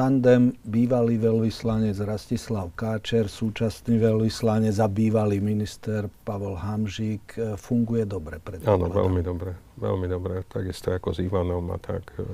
tandem 0.00 0.56
bývalý 0.64 1.20
veľvyslanec 1.20 1.92
Rastislav 2.00 2.72
Káčer, 2.72 3.28
súčasný 3.28 4.00
veľvyslanec 4.00 4.72
a 4.80 4.88
bývalý 4.88 5.44
minister 5.44 6.08
Pavel 6.24 6.56
Hamžík 6.56 7.36
e, 7.36 7.52
funguje 7.60 8.08
dobre. 8.08 8.40
Áno, 8.64 8.88
veľmi 8.88 9.20
dobre. 9.20 9.52
Veľmi 9.76 10.08
dobre. 10.08 10.40
Takisto 10.48 10.96
ako 10.96 11.12
s 11.12 11.20
Ivanom 11.20 11.68
a 11.68 11.76
tak. 11.76 12.16
E, 12.16 12.24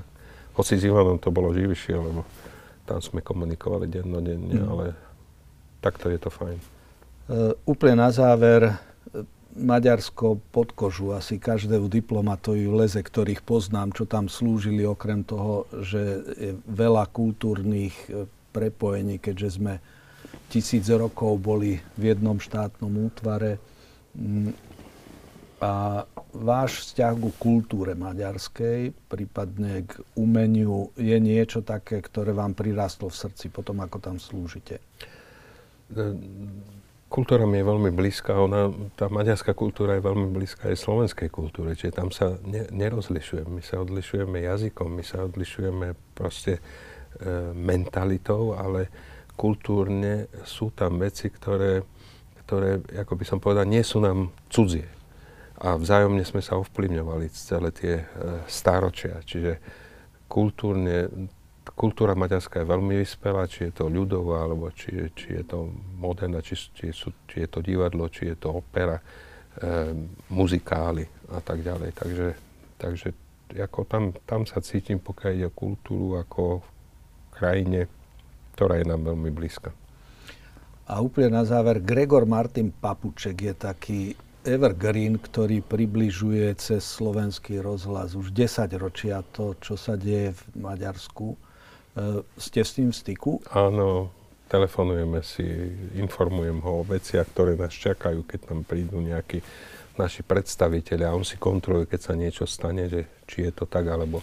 hoci 0.55 0.79
s 0.79 0.87
Ivanom 0.87 1.19
to 1.19 1.35
bolo 1.35 1.51
živšie, 1.51 1.99
lebo 1.99 2.23
tam 2.87 3.03
sme 3.03 3.19
komunikovali 3.19 3.91
dennodenne, 3.91 4.63
mm. 4.63 4.71
ale 4.71 4.85
takto 5.83 6.07
je 6.07 6.23
to 6.23 6.31
fajn. 6.31 6.63
Uh, 7.27 7.51
úplne 7.67 7.99
na 7.99 8.15
záver, 8.15 8.71
Maďarsko 9.57 10.37
pod 10.53 10.77
kožu 10.77 11.17
asi 11.17 11.41
každému 11.41 11.89
diplomatovi 11.89 12.69
leze, 12.69 13.01
ktorých 13.01 13.41
poznám, 13.41 13.97
čo 13.97 14.05
tam 14.05 14.29
slúžili, 14.29 14.85
okrem 14.85 15.25
toho, 15.25 15.65
že 15.81 16.21
je 16.37 16.51
veľa 16.69 17.09
kultúrnych 17.09 17.97
e, 18.07 18.29
prepojení, 18.53 19.17
keďže 19.17 19.49
sme 19.57 19.81
tisíc 20.53 20.85
rokov 20.93 21.41
boli 21.41 21.81
v 21.97 22.03
jednom 22.13 22.37
štátnom 22.37 22.93
útvare. 23.09 23.57
Mm, 24.13 24.53
a 25.57 26.05
váš 26.37 26.85
vzťah 26.85 27.17
ku 27.17 27.33
kultúre 27.41 27.97
maďarskej, 27.97 28.93
prípadne 29.09 29.89
k 29.89 30.05
umeniu, 30.13 30.93
je 31.01 31.17
niečo 31.17 31.65
také, 31.65 32.05
ktoré 32.05 32.37
vám 32.37 32.53
prirastlo 32.53 33.09
v 33.09 33.17
srdci 33.25 33.49
potom, 33.49 33.81
ako 33.81 33.97
tam 34.05 34.17
slúžite? 34.21 34.85
Kultúra 37.07 37.47
mi 37.47 37.63
je 37.63 37.71
veľmi 37.71 37.91
blízka, 37.95 38.35
ona, 38.35 38.67
tá 38.99 39.07
maďarská 39.07 39.55
kultúra 39.55 39.95
je 39.95 40.03
veľmi 40.03 40.27
blízka 40.27 40.67
aj 40.67 40.83
slovenskej 40.83 41.31
kultúre, 41.31 41.79
čiže 41.79 41.95
tam 41.95 42.11
sa 42.11 42.35
ne, 42.43 42.67
nerozlišujeme. 42.75 43.47
My 43.47 43.63
sa 43.63 43.79
odlišujeme 43.79 44.43
jazykom, 44.43 44.91
my 44.91 45.05
sa 45.07 45.23
odlišujeme 45.23 45.95
proste 46.19 46.59
e, 46.59 46.61
mentalitou, 47.55 48.59
ale 48.59 48.91
kultúrne 49.39 50.27
sú 50.43 50.75
tam 50.75 50.99
veci, 50.99 51.31
ktoré, 51.31 51.87
ktoré, 52.43 52.83
ako 52.99 53.15
by 53.15 53.25
som 53.25 53.39
povedal, 53.39 53.71
nie 53.71 53.87
sú 53.87 54.03
nám 54.03 54.35
cudzie. 54.51 54.91
A 55.63 55.79
vzájomne 55.79 56.27
sme 56.27 56.43
sa 56.43 56.59
ovplyvňovali 56.59 57.31
celé 57.31 57.71
tie 57.71 58.03
e, 58.03 58.05
stáročia. 58.51 59.23
Čiže 59.23 59.63
kultúrne 60.27 61.07
kultúra 61.77 62.17
maďarská 62.17 62.65
je 62.65 62.73
veľmi 62.73 62.97
vyspelá, 63.05 63.45
či 63.45 63.69
je 63.69 63.73
to 63.77 63.93
ľudová, 63.93 64.49
alebo 64.49 64.73
či 64.73 65.13
či 65.13 65.37
je 65.37 65.45
to 65.45 65.69
moderná, 66.01 66.41
či, 66.41 66.57
či, 66.57 66.89
sú, 66.91 67.13
či 67.29 67.45
je 67.45 67.49
to 67.53 67.61
divadlo, 67.61 68.09
či 68.09 68.33
je 68.33 68.37
to 68.41 68.49
opera, 68.65 68.97
e, 68.97 69.05
muzikály 70.33 71.05
a 71.37 71.45
tak 71.45 71.61
ďalej. 71.61 71.91
Takže, 71.93 72.27
takže 72.81 73.09
ako 73.61 73.85
tam, 73.85 74.17
tam 74.25 74.49
sa 74.49 74.65
cítim, 74.65 74.97
pokiaľ 74.99 75.31
ide 75.37 75.47
o 75.47 75.55
kultúru, 75.55 76.17
ako 76.17 76.65
v 76.65 76.69
krajine, 77.37 77.81
ktorá 78.57 78.81
je 78.81 78.89
nám 78.89 79.05
veľmi 79.05 79.29
blízka. 79.29 79.71
A 80.89 81.03
úplne 81.05 81.37
na 81.37 81.45
záver, 81.45 81.85
Gregor 81.85 82.25
Martin 82.25 82.73
Papuček 82.73 83.37
je 83.43 83.55
taký 83.55 84.01
evergreen, 84.47 85.19
ktorý 85.19 85.59
približuje 85.61 86.55
cez 86.57 86.87
slovenský 86.87 87.59
rozhlas 87.59 88.15
už 88.15 88.31
10 88.31 88.71
ročia 88.79 89.21
to, 89.35 89.59
čo 89.59 89.75
sa 89.75 89.99
deje 89.99 90.33
v 90.33 90.43
Maďarsku. 90.63 91.46
Uh, 91.97 92.21
ste 92.37 92.61
s 92.61 92.77
tým 92.77 92.93
v 92.93 92.97
styku? 92.97 93.41
Áno, 93.49 94.13
telefonujeme 94.53 95.25
si, 95.25 95.45
informujem 95.97 96.61
ho 96.61 96.85
o 96.85 96.87
veciach, 96.87 97.25
ktoré 97.33 97.57
nás 97.57 97.73
čakajú, 97.73 98.29
keď 98.29 98.53
tam 98.53 98.61
prídu 98.69 99.01
nejakí 99.01 99.41
naši 99.97 100.21
predstaviteľi 100.21 101.09
a 101.09 101.17
on 101.17 101.25
si 101.25 101.41
kontroluje, 101.41 101.89
keď 101.89 102.01
sa 102.05 102.13
niečo 102.13 102.45
stane, 102.45 102.93
že 102.93 103.09
či 103.25 103.49
je 103.49 103.53
to 103.57 103.65
tak, 103.65 103.89
alebo 103.89 104.21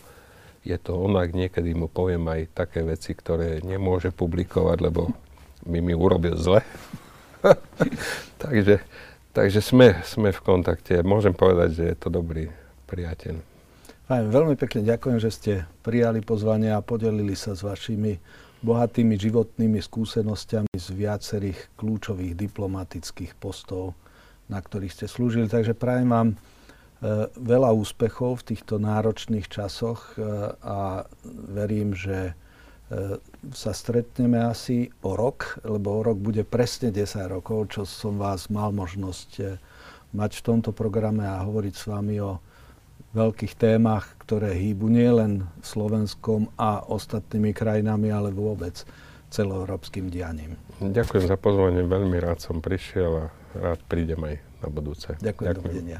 je 0.61 0.77
to 0.77 0.93
onak. 0.93 1.33
Niekedy 1.33 1.73
mu 1.73 1.89
poviem 1.89 2.29
aj 2.29 2.53
také 2.53 2.85
veci, 2.85 3.17
ktoré 3.17 3.59
nemôže 3.65 4.13
publikovať, 4.13 4.77
lebo 4.77 5.09
mi 5.65 5.81
mi 5.81 5.97
urobil 5.97 6.37
zle. 6.37 6.61
takže 8.43 8.85
takže 9.33 9.59
sme, 9.65 9.99
sme 10.05 10.29
v 10.29 10.39
kontakte. 10.45 11.01
Môžem 11.01 11.33
povedať, 11.33 11.69
že 11.73 11.83
je 11.91 11.97
to 11.97 12.13
dobrý 12.13 12.53
priateľ. 12.85 13.52
Fajn, 14.03 14.35
veľmi 14.35 14.59
pekne 14.59 14.83
ďakujem, 14.83 15.15
že 15.15 15.31
ste 15.31 15.53
prijali 15.79 16.19
pozvanie 16.19 16.75
a 16.75 16.83
podelili 16.83 17.39
sa 17.39 17.55
s 17.55 17.63
vašimi 17.63 18.19
bohatými 18.59 19.15
životnými 19.15 19.79
skúsenosťami 19.79 20.75
z 20.75 20.87
viacerých 20.91 21.71
kľúčových 21.79 22.35
diplomatických 22.35 23.31
postov, 23.39 23.95
na 24.51 24.59
ktorých 24.59 24.91
ste 24.91 25.07
slúžili. 25.07 25.47
Takže 25.47 25.71
prajem 25.71 26.11
vám 26.11 26.29
e, 26.31 26.35
veľa 27.31 27.71
úspechov 27.71 28.43
v 28.43 28.47
týchto 28.51 28.75
náročných 28.75 29.47
časoch 29.47 30.19
e, 30.19 30.51
a 30.51 31.07
verím, 31.55 31.95
že 31.95 32.31
e, 32.31 32.33
sa 33.55 33.71
stretneme 33.71 34.35
asi 34.35 34.91
o 34.99 35.15
rok, 35.15 35.63
lebo 35.63 36.03
o 36.03 36.03
rok 36.03 36.19
bude 36.19 36.43
presne 36.43 36.91
10 36.91 37.23
rokov, 37.31 37.71
čo 37.71 37.87
som 37.87 38.19
vás 38.19 38.51
mal 38.51 38.75
možnosť 38.75 39.55
mať 40.11 40.31
v 40.35 40.43
tomto 40.43 40.75
programe 40.75 41.23
a 41.23 41.39
hovoriť 41.39 41.71
s 41.71 41.87
vami 41.87 42.19
o 42.19 42.43
veľkých 43.13 43.53
témach, 43.55 44.17
ktoré 44.21 44.57
hýbu 44.57 44.89
nielen 44.89 45.45
Slovenskom 45.61 46.49
a 46.57 46.81
ostatnými 46.81 47.53
krajinami, 47.53 48.09
ale 48.09 48.33
vôbec 48.33 48.81
celoeurópskym 49.29 50.09
dianím. 50.13 50.57
Ďakujem 50.81 51.25
za 51.29 51.37
pozvanie, 51.37 51.85
veľmi 51.85 52.17
rád 52.21 52.41
som 52.41 52.61
prišiel 52.61 53.29
a 53.29 53.33
rád 53.57 53.81
prídem 53.85 54.21
aj 54.21 54.35
na 54.61 54.67
budúce. 54.69 55.09
Ďakujem, 55.17 55.49
Ďakujem. 55.49 55.55
dovidenia. 55.57 55.99